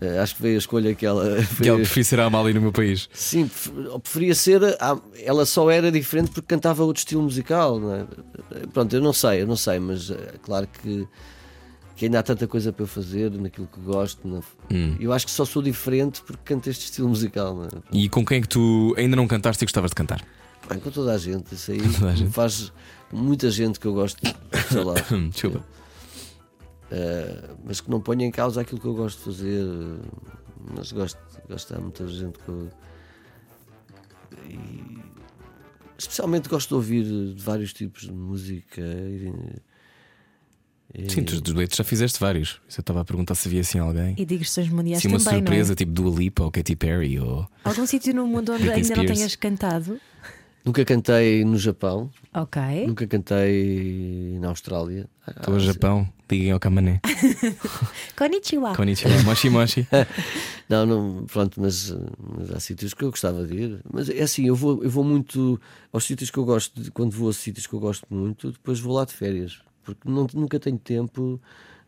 [0.00, 1.24] Eh, acho que veio a escolha que ela
[1.60, 1.88] Que ela fez.
[1.88, 3.08] prefere ser a Amália no meu país.
[3.12, 3.50] Sim,
[4.02, 4.62] preferia ser.
[4.80, 7.80] a- Ela só era diferente porque cantava outro estilo musical.
[7.80, 8.06] Não é?
[8.72, 11.06] Pronto, eu não sei, eu não sei, mas é claro que,
[11.96, 14.26] que ainda há tanta coisa para eu fazer naquilo que gosto.
[14.28, 14.40] na-
[14.70, 14.94] Hum.
[15.00, 17.64] Eu acho que só sou diferente porque canto este estilo musical.
[17.64, 17.68] É?
[17.90, 20.22] E com quem é que tu ainda não cantaste e gostavas de cantar?
[20.68, 21.78] Bem, com toda a gente, isso aí
[22.16, 22.30] gente.
[22.30, 22.72] faz
[23.12, 24.20] muita gente que eu gosto,
[24.70, 25.64] sei lá, Hum, Desculpa.
[26.90, 29.64] eh, mas que não ponha em causa aquilo que eu gosto de fazer.
[30.76, 32.68] Mas gosto, gosto há muita gente que eu.
[34.48, 34.98] e
[35.96, 38.80] especialmente gosto de ouvir de vários tipos de música.
[38.80, 39.32] e-
[40.94, 42.60] e- Sim, tu dos duetos já fizeste vários.
[42.76, 44.14] Eu estava a perguntar se havia assim alguém.
[44.16, 47.42] E digressões mundiais Sim, uma também, surpresa não tipo Dua Lipa ou Katy Perry ou.
[47.42, 47.46] é?
[47.68, 50.00] Algum sítio no mundo onde ainda não tenhas cantado?
[50.64, 52.60] Nunca cantei no Japão, Ok.
[52.86, 55.08] nunca cantei na Austrália.
[55.26, 57.00] Estou ao Ah, Japão, liguem ao Camané.
[58.16, 58.74] Konnichiwa.
[58.76, 59.86] Konnichiwa, moshi moshi.
[60.68, 61.96] Não, não, pronto, mas,
[62.36, 63.80] mas há sítios que eu gostava de ir.
[63.90, 65.58] Mas é assim, eu vou, eu vou muito
[65.90, 68.78] aos sítios que eu gosto, de- quando vou a sítios que eu gosto muito, depois
[68.78, 71.40] vou lá de férias, porque não, nunca tenho tempo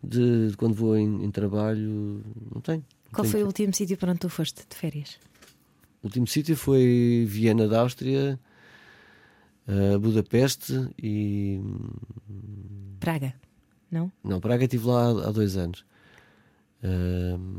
[0.02, 2.22] de, de quando vou em, em trabalho,
[2.54, 2.78] não tenho.
[2.78, 3.46] não Qual tenho foi o tempo.
[3.48, 5.18] último sítio para onde tu foste de férias?
[6.02, 8.40] O último sítio foi Viena da Áustria,
[9.70, 11.60] eh, Budapeste e.
[12.98, 13.32] Praga,
[13.90, 14.10] não?
[14.24, 15.84] Não, Praga estive lá há, há dois anos.
[16.82, 17.56] Ahm,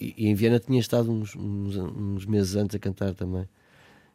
[0.00, 3.46] e, e em Viena tinha estado uns, uns, uns meses antes a cantar também.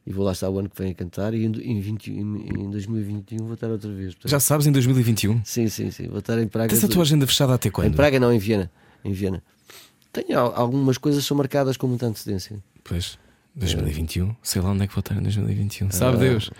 [0.05, 2.69] E vou lá estar o ano que vem a cantar e em, em, 20 em
[2.71, 4.13] 2021 vou estar outra vez.
[4.13, 5.41] Portanto, Já sabes, em 2021.
[5.45, 6.07] Sim, sim, sim.
[6.09, 6.67] Vou estar em Praga.
[6.69, 7.95] Tens a tua agenda fechada até Em quando?
[7.95, 8.69] Praga não, em Viena.
[9.03, 9.41] Em Viena.
[10.11, 12.61] Tenho al- algumas coisas que são marcadas com muita antecedência.
[12.83, 13.17] Pois,
[13.55, 14.35] 2021.
[14.43, 15.89] Sei lá onde é que vou estar em 2021.
[15.91, 16.51] Sabe Deus.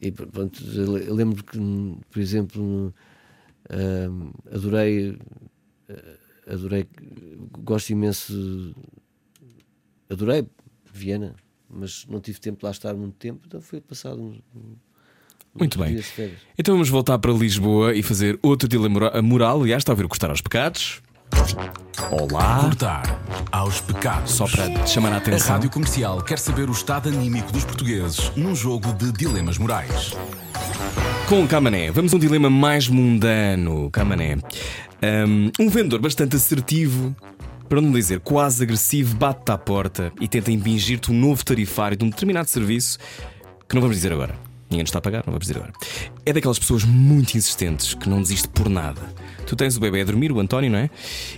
[0.00, 1.58] E pr- pronto, eu le- eu lembro que,
[2.10, 2.94] por exemplo,
[3.70, 5.18] hum, adorei,
[5.88, 6.86] eh, adorei,
[7.62, 8.74] gosto imenso,
[10.08, 10.46] adorei
[10.92, 11.34] Viena,
[11.68, 14.40] mas não tive tempo de lá estar muito tempo, então foi passado uns,
[15.54, 15.94] Muito bem.
[16.56, 19.60] Então vamos voltar para Lisboa e fazer outro dilema mora- moral.
[19.62, 21.02] Aliás, está a ver o Cortar aos Pecados.
[22.10, 22.60] Olá.
[22.60, 23.20] Cortar
[23.50, 24.32] aos pecados.
[24.32, 25.54] Só para te chamar a A atenção.
[25.54, 30.16] Rádio Comercial quer saber o estado anímico dos portugueses num jogo de dilemas morais.
[31.28, 33.90] Com Camané, vamos a um dilema mais mundano.
[33.90, 34.38] Camané.
[35.02, 37.14] Um, um vendedor bastante assertivo,
[37.68, 42.04] para não dizer quase agressivo, bate-te à porta e tenta impingir-te um novo tarifário de
[42.04, 42.98] um determinado serviço
[43.68, 44.34] que não vamos dizer agora.
[44.70, 45.72] Ninguém nos está a pagar, não vamos dizer agora.
[46.26, 49.00] É daquelas pessoas muito insistentes que não desiste por nada.
[49.48, 50.90] Tu tens o bebê a dormir, o António, não é?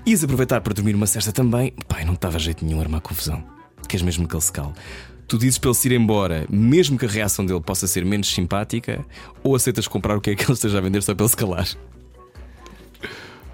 [0.04, 1.72] Ias aproveitar para dormir uma cesta também.
[1.86, 3.40] Pai, não te dava jeito nenhum a armar confusão.
[3.88, 4.72] Queres mesmo que ele se cale?
[5.28, 8.26] Tu dizes para ele se ir embora, mesmo que a reação dele possa ser menos
[8.26, 9.06] simpática,
[9.44, 11.36] ou aceitas comprar o que é que ele esteja a vender só para ele se
[11.36, 11.68] calar?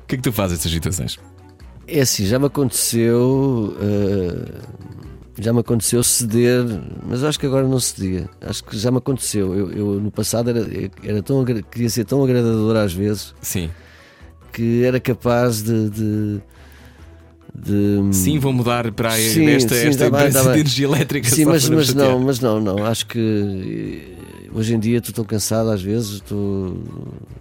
[0.03, 1.19] O que é que tu fazes nessas situações?
[1.87, 3.77] É assim, já me aconteceu.
[3.79, 4.61] eh,
[5.39, 6.65] já me aconteceu ceder,
[7.07, 8.27] mas acho que agora não cedia.
[8.41, 9.55] Acho que já me aconteceu.
[9.55, 10.67] Eu, eu, no passado era,
[11.05, 13.71] era tão, queria ser tão agradador às vezes Sim.
[14.57, 15.91] Que era capaz de.
[15.91, 16.41] de,
[17.55, 20.53] de- Sim, vou mudar para Sim, esta, sim, esta tá bem, empresa tá bem.
[20.55, 21.29] de energia elétrica.
[21.29, 22.85] Sim, mas, mas não, mas não, não.
[22.87, 24.17] Acho que
[24.49, 26.75] eh, hoje em dia estou tão cansado às vezes, estou.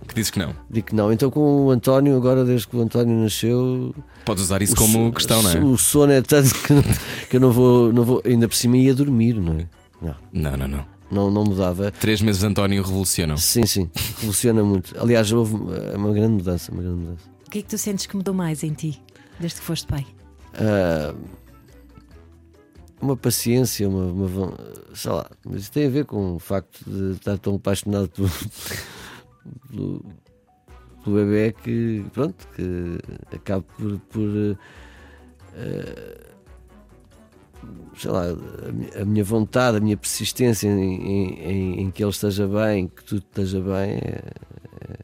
[0.08, 0.54] Que dizes que não.
[0.70, 1.12] Digo que não.
[1.14, 3.96] Então com o António, agora desde que o António nasceu,
[4.26, 5.60] Podes usar isso como questão, não é?
[5.60, 6.74] O sono é tanto que,
[7.30, 9.66] que eu não vou, não vou, ainda por cima ia dormir, não é?
[10.02, 10.95] Não, Não, não, não.
[11.12, 11.92] Não, não mudava.
[11.92, 13.38] Três meses de António revolucionam.
[13.38, 15.00] Sim, sim, revoluciona muito.
[15.00, 15.56] Aliás, houve
[15.94, 17.30] é uma grande mudança, uma grande mudança.
[17.48, 19.02] O que é que tu sentes que mudou mais em ti
[19.40, 20.06] desde que foste pai?
[20.54, 21.14] Ah,
[23.02, 24.54] uma paciência, uma, uma
[24.94, 28.30] sei lá, mas isso tem a ver com o facto de estar tão apaixonado pelo,
[29.70, 30.06] pelo,
[31.04, 32.98] pelo bebê que pronto, que
[33.36, 34.58] acaba por, por
[35.54, 36.35] eh,
[37.98, 38.24] sei lá,
[38.68, 42.88] a mi- a minha vontade, a minha persistência em, em- em- que ele esteja bem,
[42.88, 44.24] que tudo esteja bem, é,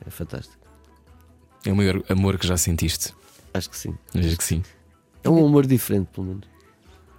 [0.05, 0.57] é fantástico.
[1.66, 3.14] É o maior amor que já sentiste.
[3.53, 3.95] Acho que sim.
[4.14, 4.64] Vejo que sim.
[5.24, 6.47] É um amor diferente, pelo menos.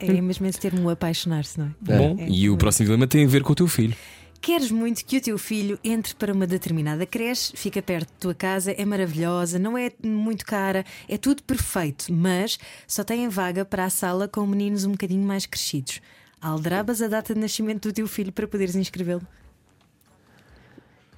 [0.00, 1.92] É mesmo esse termo apaixonar-se, não é?
[1.94, 1.98] É.
[1.98, 2.56] Bom, É, e o é.
[2.56, 3.94] próximo dilema tem a ver com o teu filho.
[4.42, 8.34] Queres muito que o teu filho entre para uma determinada creche, fica perto da tua
[8.34, 13.84] casa, é maravilhosa, não é muito cara, é tudo perfeito, mas só têm vaga para
[13.84, 16.00] a sala com meninos um bocadinho mais crescidos.
[16.40, 19.24] Aldrabas a data de nascimento do teu filho para poderes inscrevê-lo.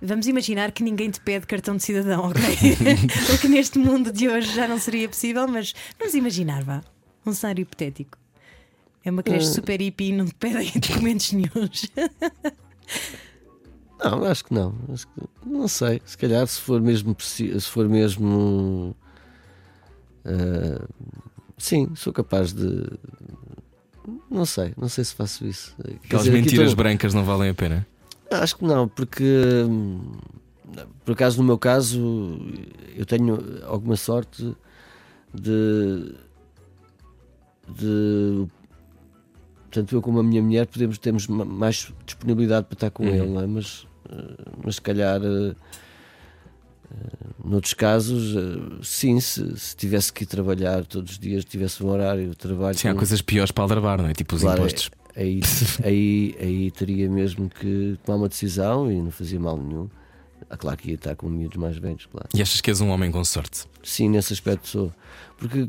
[0.03, 2.43] Vamos imaginar que ninguém te pede cartão de cidadão, ok?
[3.35, 6.85] o que neste mundo de hoje já não seria possível, mas vamos imaginar, vá.
[7.25, 8.19] Um cenário hipotético.
[9.03, 11.91] É uma creche super hippie e não te pedem documentos nenhuns.
[14.03, 14.75] Não, acho que não.
[14.93, 16.03] Acho que- não sei.
[16.05, 18.95] Se calhar se for mesmo se for mesmo
[20.25, 20.87] ah,
[21.57, 22.87] sim, sou capaz de
[24.31, 25.75] não sei, não sei se faço isso.
[26.05, 27.87] Aquelas mentiras tô- brancas não valem a pena.
[28.31, 29.25] Acho que não, porque
[31.05, 32.39] por acaso no meu caso
[32.97, 34.55] eu tenho alguma sorte
[35.33, 36.15] de
[37.69, 38.47] de
[39.75, 43.15] tanto eu como a minha mulher podemos temos ma- mais disponibilidade para estar com Uhum.
[43.15, 43.47] ele, é?
[43.47, 45.55] mas eh, mas se calhar eh,
[46.91, 48.37] eh, noutros casos
[48.83, 52.77] sim, se, se tivesse que ir trabalhar todos os dias, tivesse um horário de trabalho
[52.79, 54.15] Sim, há com- coisas piores para aldrabar, não é?
[54.15, 54.91] Tipo os Claro, impostos.
[55.17, 55.41] Aí,
[55.85, 59.89] aí, aí teria mesmo que tomar uma decisão e não fazia mal nenhum.
[60.51, 62.29] Ah, claro que ia estar com miúdos mais velhos, claro.
[62.35, 63.65] E achas que és um homem com sorte?
[63.83, 64.93] Sim, nesse aspecto sou.
[65.39, 65.69] Porque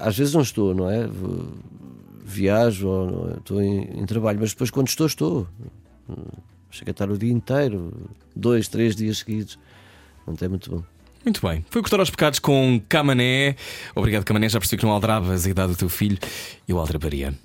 [0.00, 1.06] às vezes não estou, não é?
[2.28, 5.48] Viajo ou estou em, em trabalho, mas depois quando estou, estou.
[6.70, 9.58] Chego a estar o dia inteiro, dois, três dias seguidos.
[10.26, 10.82] Não é muito bom.
[11.24, 11.64] Muito bem.
[11.70, 13.56] Foi cortar aos pecados com Camané.
[13.94, 14.48] Obrigado, Camané.
[14.48, 16.18] Já percebi que não aldravas a idade do teu filho.
[16.66, 17.34] Eu aldrabaria.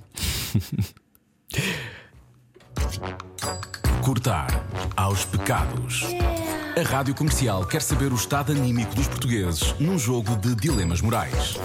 [4.03, 4.65] Cortar
[4.97, 6.03] aos pecados.
[6.77, 11.57] A Rádio Comercial quer saber o estado anímico dos portugueses num jogo de dilemas morais.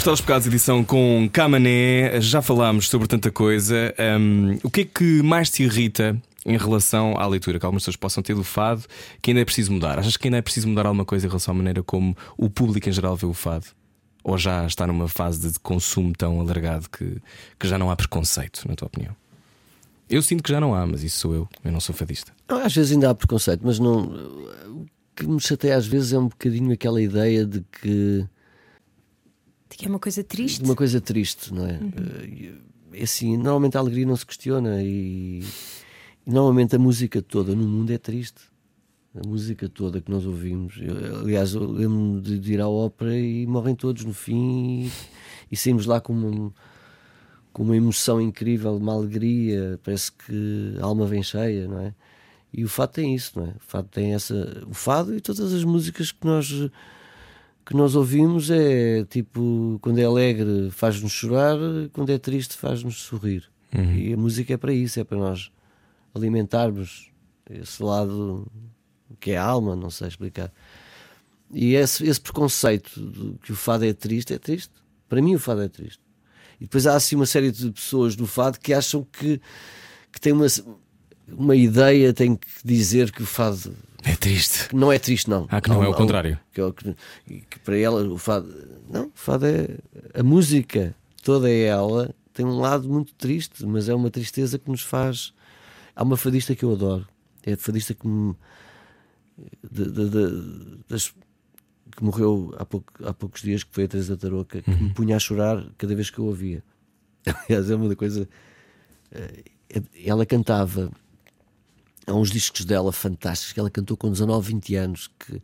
[0.00, 2.22] Cortar aos pecados, edição com Camané.
[2.22, 3.94] Já falámos sobre tanta coisa.
[4.18, 7.96] Hum, o que é que mais te irrita em relação à leitura que algumas pessoas
[7.96, 8.82] possam ter do fado
[9.20, 9.98] que ainda é preciso mudar?
[9.98, 12.88] Achas que ainda é preciso mudar alguma coisa em relação à maneira como o público
[12.88, 13.66] em geral vê o fado?
[14.24, 17.18] Ou já está numa fase de consumo tão alargado que,
[17.58, 19.14] que já não há preconceito, na tua opinião?
[20.08, 21.48] Eu sinto que já não há, mas isso sou eu.
[21.62, 22.32] Eu não sou fadista.
[22.48, 24.04] Às vezes ainda há preconceito, mas não.
[24.66, 28.26] O que me chateia às vezes é um bocadinho aquela ideia de que.
[29.80, 30.62] Que é uma coisa triste.
[30.62, 31.80] Uma coisa triste, não é?
[32.92, 35.42] É assim, normalmente a alegria não se questiona e,
[36.26, 38.42] e normalmente a música toda no mundo é triste.
[39.14, 40.78] A música toda que nós ouvimos.
[40.78, 44.92] Eu, aliás, eu lembro-me de, de ir à ópera e morrem todos no fim e,
[45.50, 46.52] e saímos lá com uma,
[47.50, 51.94] com uma emoção incrível, uma alegria, parece que a alma vem cheia, não é?
[52.52, 53.50] E o fado tem isso, não é?
[53.52, 54.62] O fado tem essa.
[54.68, 56.70] O fado e todas as músicas que nós
[57.64, 61.56] que nós ouvimos é tipo quando é alegre faz-nos chorar,
[61.92, 63.44] quando é triste faz-nos sorrir.
[63.96, 65.50] E a música é para isso, é para nós
[66.14, 67.10] alimentarmos
[67.48, 68.46] esse lado
[69.18, 70.52] que é a alma, não sei explicar.
[71.52, 74.72] E esse, esse preconceito de que o fado é triste, é triste.
[75.08, 76.00] Para mim, o fado é triste.
[76.60, 79.40] E depois há assim uma série de pessoas do fado que acham que,
[80.12, 80.46] que têm uma,
[81.28, 83.74] uma ideia, têm que dizer que o fado
[84.04, 84.74] É triste.
[84.74, 85.46] não é triste, não.
[85.50, 86.38] Ah, que não Há é o um- contrário.
[86.52, 88.52] Que, é que, que para ela o fado.
[88.88, 89.78] Não, o fado é.
[90.14, 94.70] A música toda é ela, tem um lado muito triste, mas é uma tristeza que
[94.70, 95.32] nos faz.
[95.94, 97.06] Há uma fadista que eu adoro.
[97.44, 98.34] É a fadista que me.
[99.70, 101.14] de- de- de- das-
[101.96, 105.16] que morreu há, pouco, há poucos dias, que foi a Teresa Tarouca, que me punha
[105.16, 106.62] a chorar cada vez que eu ouvia.
[107.48, 108.28] Aliás, é uma coisa.
[109.12, 109.42] eh,
[110.04, 110.90] Ela cantava
[112.06, 115.42] há uns discos dela fantásticos que ela cantou com 19, 20 anos que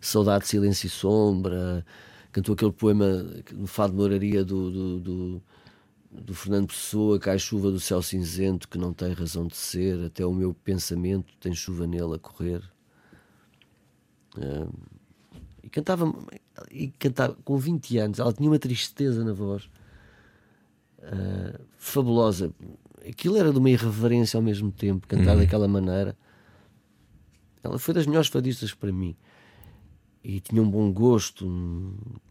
[0.00, 1.84] Saudade, Silêncio e Sombra
[2.32, 3.06] cantou aquele poema
[3.52, 5.42] no Fado de Moraria do, do, do,
[6.10, 10.24] do Fernando Pessoa Cai chuva do céu cinzento que não tem razão de ser até
[10.24, 12.62] o meu pensamento tem chuva nele a correr.
[14.36, 14.68] Ah,
[15.62, 16.14] e cantava
[16.70, 19.68] e cantava com 20 anos ela tinha uma tristeza na voz
[21.02, 22.52] ah, fabulosa
[23.08, 26.16] aquilo era de uma irreverência ao mesmo tempo, cantar daquela maneira.
[27.62, 29.16] Ela foi das melhores fadistas para mim.
[30.22, 31.46] E tinha um bom gosto,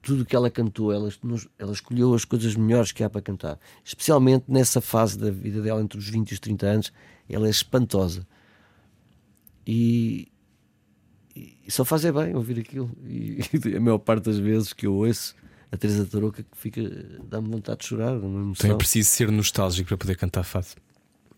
[0.02, 1.10] tudo o que ela cantou, ela,
[1.58, 3.58] ela escolheu as coisas melhores que há para cantar.
[3.86, 6.94] Especialmente nessa fase da vida dela, entre os 20 e os 30 anos,
[7.30, 8.28] ela é espantosa.
[9.66, 10.30] E,
[11.34, 12.92] e só faz é bem ouvir aquilo.
[13.06, 13.40] E,
[13.76, 15.34] a maior parte das vezes que eu ouço
[15.72, 16.82] a Teresa Tarouca que fica,
[17.30, 20.68] dá-me vontade de chorar, Então é preciso ser nostálgico para poder cantar fado.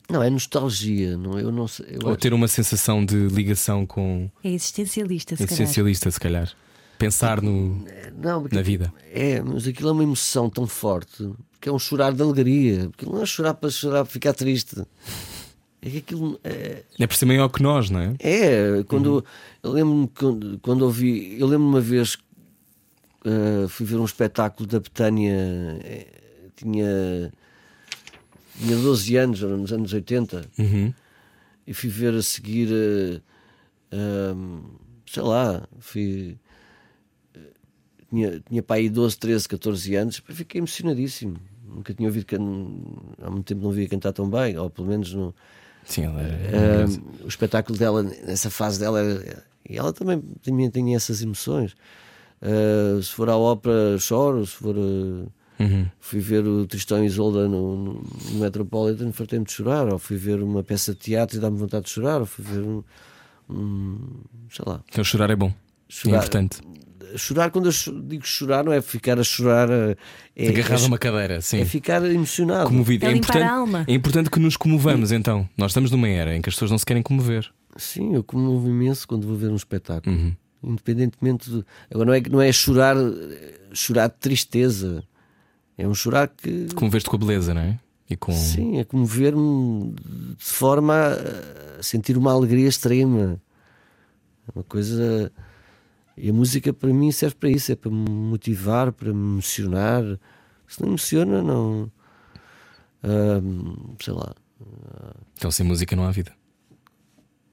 [0.09, 1.85] Não, é nostalgia, não, eu não sei.
[1.89, 5.53] eu Ou acho- ter uma sensação de ligação com É existencialista, se calhar.
[5.61, 6.51] existencialista, se calhar.
[6.97, 7.85] Pensar no,
[8.17, 8.91] não, na vida.
[9.11, 11.29] É, mas aquilo é uma emoção tão forte
[11.61, 12.89] que é um chorar de alegria.
[12.89, 14.81] Porque não é chorar para chorar, para ficar triste.
[15.81, 18.15] É que aquilo é, É por ser maior que nós, não é?
[18.19, 19.23] é quando
[19.61, 22.17] eu lembro-me quando, quando ouvi, eu lembro uma vez
[23.27, 25.35] eh, fui ver um espetáculo da Betânia,
[25.83, 26.07] eh,
[26.55, 27.31] tinha,
[28.59, 30.93] tinha 12 anos, era nos anos 80, Uhum.
[31.65, 33.21] e fui ver a seguir, eh,
[33.91, 34.61] ahm,
[35.05, 36.37] sei lá, fui.
[38.09, 41.37] Tinha, tinha para aí 12, 13, 14 anos, fiquei emocionadíssimo.
[41.65, 42.25] Nunca tinha ouvido
[43.21, 45.35] há muito tempo não via cantar tão bem, ou pelo menos no,
[45.83, 47.01] Sim, ela Ahm, maravilhosa.
[47.23, 51.75] o espetáculo dela, nessa fase dela, era- e ela também tinha, tinha essas emoções.
[52.41, 54.45] Ah, se for à ópera, choro.
[54.45, 54.75] Se for.
[54.77, 55.29] ah,
[55.59, 55.87] Uhum.
[55.99, 57.93] Fui ver o Tristão e Isolda no, no,
[58.29, 59.91] no Metropolitan, fartei-me de chorar.
[59.91, 62.19] Ou fui ver uma peça de teatro e dá-me vontade de chorar.
[62.19, 62.83] Ou fui ver um.
[63.49, 63.97] um
[64.51, 64.83] sei lá.
[64.87, 65.51] Então chorar é bom.
[65.89, 66.13] Chorar.
[66.13, 66.59] É importante.
[67.15, 69.67] Chorar, quando eu digo chorar, não é ficar a chorar.
[69.71, 69.95] ah,
[70.35, 71.59] É, Agarrado é, a uma cadeira, sim.
[71.61, 72.69] é ficar emocionado.
[72.69, 73.05] Comovido.
[73.05, 73.85] É É importante, alma.
[73.87, 75.49] é importante que nos comovamos, então.
[75.57, 77.49] Nós estamos numa era em que as pessoas não se querem comover.
[77.77, 80.15] Sim, eu comovo imenso quando vou ver um espetáculo.
[80.15, 80.35] Uhum.
[80.63, 81.65] Independentemente de.
[81.91, 82.95] Agora não é, não é chorar,
[83.73, 85.03] chorar de tristeza.
[85.77, 86.67] É um chorar que.
[86.73, 87.79] Comover-te com a beleza, não é?
[88.09, 88.31] E com.
[88.31, 89.93] Sim, é comover-me
[90.37, 90.95] de forma
[91.77, 93.39] a sentir uma alegria extrema.
[94.47, 95.31] É uma coisa.
[96.15, 100.03] E a música para mim serve para isso, é para me motivar, para me emocionar.
[100.67, 101.91] Se não emociona, não.
[104.03, 104.33] Sei lá.
[105.35, 106.33] Então sem música não há vida.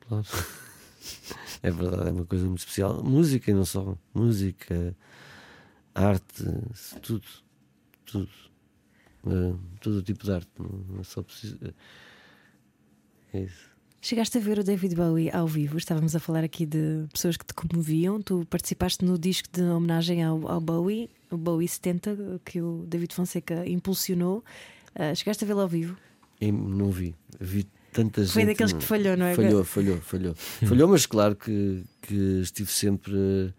[0.09, 0.24] Claro.
[1.65, 3.03] É verdade, é uma coisa muito especial.
[3.03, 3.97] Música e não só.
[4.12, 4.95] Música,
[5.95, 6.45] arte,
[7.01, 7.27] tudo.
[8.05, 8.28] Tudo.
[9.27, 10.51] Eh, todo tipo de arte.
[10.59, 11.57] Não é só preciso.
[13.32, 13.70] É isso.
[14.03, 15.78] Chegaste a ver o David Bowie ao vivo?
[15.78, 18.20] Estávamos a falar aqui de pessoas que te comoviam.
[18.20, 23.15] Tu participaste no disco de homenagem ao, ao Bowie, o Bowie 70, que o David
[23.15, 24.45] Fonseca impulsionou.
[24.95, 25.97] Ah, chegaste a vê-lo ao vivo?
[26.39, 27.15] E não vi.
[27.41, 28.33] Vi tanta gente.
[28.33, 29.35] Foi daqueles que falhou, não é?
[29.35, 30.35] Falhou, falhou, falhou.
[30.35, 33.55] falhou, mas claro que, que estive sempre.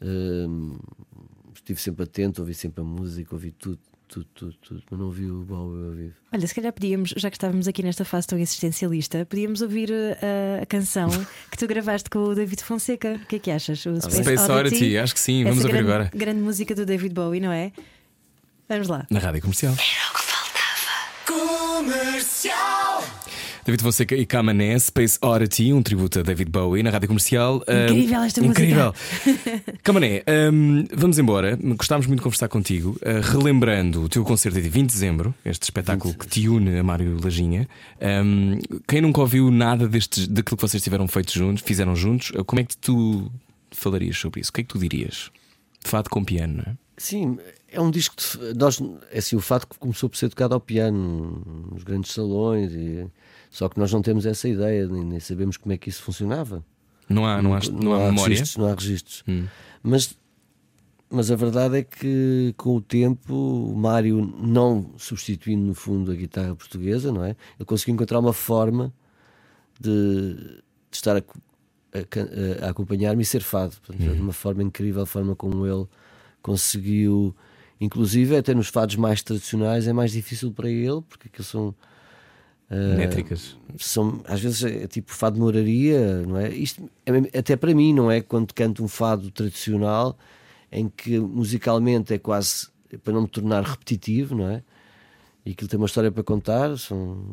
[0.00, 0.46] eh,
[1.54, 3.78] estive sempre atento, ouvi sempre a música, ouvi tudo.
[4.08, 4.82] tudo, tudo, tudo.
[4.90, 6.14] Mas não vi o Bowie ao vivo.
[6.32, 10.62] Olha, se calhar podíamos, já que estávamos aqui nesta fase tão existencialista, podíamos ouvir uh,
[10.62, 11.10] a canção
[11.50, 13.20] que tu gravaste com o David Fonseca.
[13.22, 13.84] O que é que achas?
[13.84, 16.10] O Space, Space Oddity, acho que sim, vamos Essa ouvir grande, agora.
[16.14, 17.70] Grande música do David Bowie, não é?
[18.68, 19.06] Vamos lá.
[19.10, 19.74] Na rádio comercial.
[19.74, 21.82] Era o que faltava.
[21.84, 23.02] Comercial.
[23.68, 27.62] David Fonseca e Camané, Space Oddity, um tributo a David Bowie na rádio comercial.
[27.68, 28.94] Incrível esta incrível.
[29.26, 29.62] música.
[29.84, 31.54] Camané, um, vamos embora.
[31.76, 32.98] Gostámos muito de conversar contigo.
[33.02, 36.82] Uh, relembrando o teu concerto de 20 de dezembro, este espetáculo que te une a
[36.82, 37.68] Mário Lajinha.
[38.00, 38.58] Um,
[38.88, 42.64] quem nunca ouviu nada destes, daquilo que vocês tiveram feito juntos, fizeram juntos, como é
[42.64, 43.30] que tu
[43.70, 44.48] falarias sobre isso?
[44.48, 45.30] O que é que tu dirias?
[45.80, 46.76] Fado com piano, não é?
[46.96, 47.38] Sim,
[47.70, 48.14] é um disco.
[48.16, 48.80] De, nós,
[49.12, 53.06] é assim, o fato que começou por ser tocado ao piano nos grandes salões, e,
[53.50, 56.64] só que nós não temos essa ideia, nem, sabemos como é que isso funcionava.
[57.08, 58.34] Não há, não há, não, não há, há memória.
[58.34, 59.24] Registros, não há registros.
[59.26, 59.46] Hum.
[59.82, 60.18] Mas,
[61.10, 66.14] mas a verdade é que com o tempo o Mário, não substituindo no fundo a
[66.14, 67.30] guitarra portuguesa, não é?
[67.58, 68.92] Ele conseguiu encontrar uma forma
[69.80, 70.62] de, de
[70.92, 73.76] estar a, a, a acompanhar-me e ser fado.
[73.80, 74.14] Portanto, hum.
[74.14, 75.86] De uma forma incrível, a forma como ele
[76.42, 77.34] conseguiu,
[77.80, 81.74] inclusive até nos fados mais tradicionais é mais difícil para ele, porque aquilo são
[82.70, 83.56] métricas.
[83.78, 86.50] São, às vezes é tipo fado de moraria, não é?
[86.50, 88.20] Isto é, até para mim, não é?
[88.20, 90.18] Quando canto um fado tradicional
[90.70, 92.68] em que musicalmente é quase
[93.02, 94.62] para não me tornar repetitivo, não é?
[95.44, 97.24] E aquilo tem uma história para contar, são,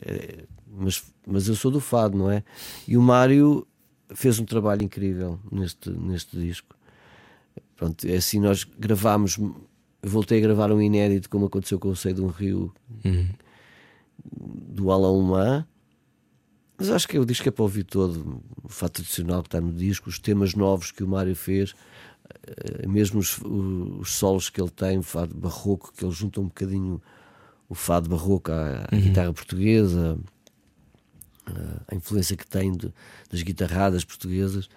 [0.00, 2.42] é, mas, mas eu sou do fado, não é?
[2.86, 3.66] E o Mário
[4.14, 6.74] fez um trabalho incrível neste, neste disco.
[7.76, 9.38] Pronto, é assim nós gravámos.
[10.02, 12.72] Voltei a gravar um inédito, como aconteceu com o Sei de um Rio
[13.04, 13.28] uhum.
[14.24, 15.66] Do Alan
[16.76, 18.42] Mas acho que é o disco é para ouvir todo.
[18.62, 21.74] O fato tradicional que está no disco, os temas novos que o Mário fez,
[22.46, 26.44] eh, mesmo os, os solos que ele tem, o fado barroco, que ele junta um
[26.44, 27.00] bocadinho
[27.68, 29.00] o fado barroco à, à uhum.
[29.00, 30.18] guitarra portuguesa,
[31.46, 32.92] eh, a influência que tem de,
[33.30, 34.68] das guitarradas portuguesas.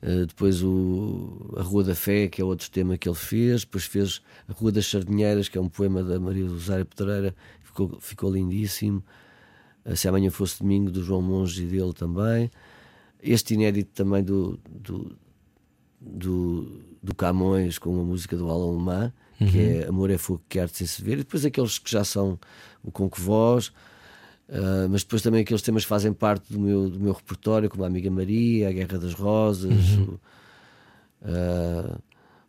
[0.00, 3.62] Uh, depois o, a Rua da Fé, que é outro tema que ele fez.
[3.62, 7.34] Depois fez a Rua das Sardinheiras, que é um poema da Maria Rosária Pedreira,
[7.78, 9.02] ficou, ficou lindíssimo.
[9.84, 12.50] Uh, Se Amanhã Fosse Domingo, do João Monge e dele também.
[13.22, 15.16] Este inédito também do, do,
[16.00, 19.50] do, do Camões, com uma música do Alan Lemã, uhum.
[19.50, 21.14] que é Amor é Fogo que Arte Sem Se Ver.
[21.14, 22.38] E depois aqueles que já são
[22.82, 23.72] o Com Que Voz.
[24.48, 27.86] Uh, mas depois também aqueles temas fazem parte do meu, do meu repertório, como a
[27.86, 30.18] Amiga Maria, a Guerra das Rosas, uhum.
[31.22, 31.98] o, uh,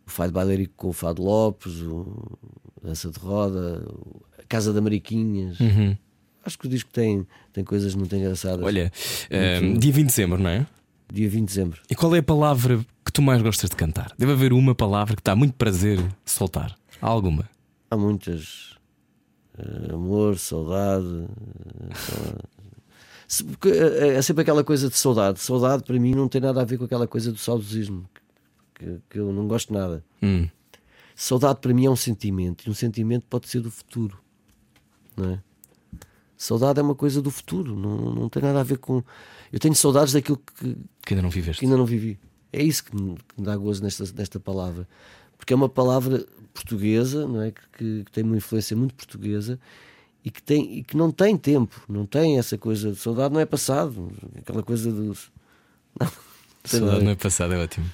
[0.06, 2.38] o Fado Balérico com o Fado Lopes, o
[2.82, 3.86] Dança de Roda,
[4.29, 5.60] a Casa da Mariquinhas.
[5.60, 5.96] Uhum.
[6.44, 8.64] Acho que o disco tem, tem coisas muito engraçadas.
[8.64, 8.90] Olha,
[9.30, 10.66] uh, dia 20 de dezembro, não é?
[11.12, 11.80] Dia 20 de dezembro.
[11.88, 14.12] E qual é a palavra que tu mais gostas de cantar?
[14.18, 16.76] Deve haver uma palavra que está muito prazer soltar.
[17.00, 17.48] Há alguma?
[17.88, 18.72] Há muitas.
[19.56, 21.06] Uh, amor, saudade.
[21.06, 21.28] Uh,
[23.56, 25.38] porque é sempre aquela coisa de saudade.
[25.38, 28.04] Saudade para mim não tem nada a ver com aquela coisa do saudosismo,
[28.74, 30.04] que, que eu não gosto nada.
[30.20, 30.48] Hum.
[31.14, 34.18] Saudade para mim é um sentimento, e um sentimento pode ser do futuro,
[35.20, 35.38] não é?
[36.36, 39.02] Saudade é uma coisa do futuro, não, não tem nada a ver com.
[39.52, 40.74] Eu tenho saudades daquilo que,
[41.04, 41.60] que ainda não viveste.
[41.60, 42.18] Que ainda não vivi.
[42.50, 44.88] É isso que me, que me dá gozo nesta, nesta palavra.
[45.36, 46.24] Porque é uma palavra
[46.54, 47.50] portuguesa, não é?
[47.50, 49.60] Que, que, tem uma influência muito portuguesa
[50.24, 53.40] e que, tem, e que não tem tempo, não tem essa coisa de saudade, não
[53.40, 55.16] é passado, aquela coisa do.
[56.00, 57.86] Não, saudade não é passado, é ótimo.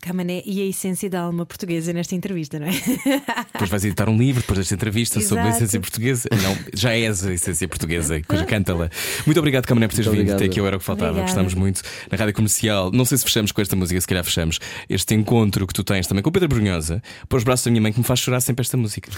[0.00, 2.72] Camané e a essência da alma portuguesa nesta entrevista, não é?
[3.52, 5.28] Depois vais editar um livro depois desta entrevista Exato.
[5.28, 6.28] sobre a essência portuguesa.
[6.42, 8.90] Não, já és a essência portuguesa, canta-la.
[9.26, 11.10] Muito obrigado, Camané, por teres vindo até aqui, eu era o que faltava.
[11.10, 11.32] Obrigada.
[11.32, 12.90] Gostamos muito na rádio comercial.
[12.92, 14.58] Não sei se fechamos com esta música, se calhar fechamos.
[14.88, 17.82] Este encontro que tu tens também com o Pedro Brunhosa, para os braços da minha
[17.82, 19.10] mãe, que me faz chorar sempre esta música.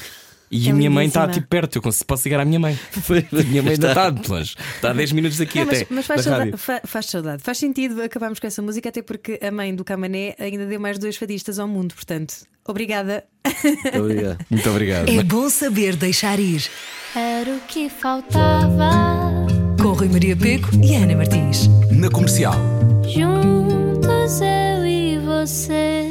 [0.51, 2.77] E é a minha mãe está tipo perto, eu posso ligar à minha mãe.
[3.33, 5.79] a minha mãe ainda está de longe, está a 10 minutos daqui não, até.
[5.79, 6.53] Mas, mas faz, saudade,
[6.85, 10.67] faz, saudade, faz sentido acabarmos com essa música, até porque a mãe do Camané ainda
[10.67, 12.35] deu mais dois fadistas ao mundo, portanto,
[12.67, 13.25] obrigada.
[13.45, 14.39] Muito obrigado.
[14.51, 15.09] Muito obrigado.
[15.09, 16.69] É bom saber deixar ir.
[17.15, 18.91] Era o que faltava.
[19.81, 21.69] Com Rui Maria Peco e Ana Martins.
[21.93, 22.55] Na comercial.
[23.05, 26.10] Juntos eu e você.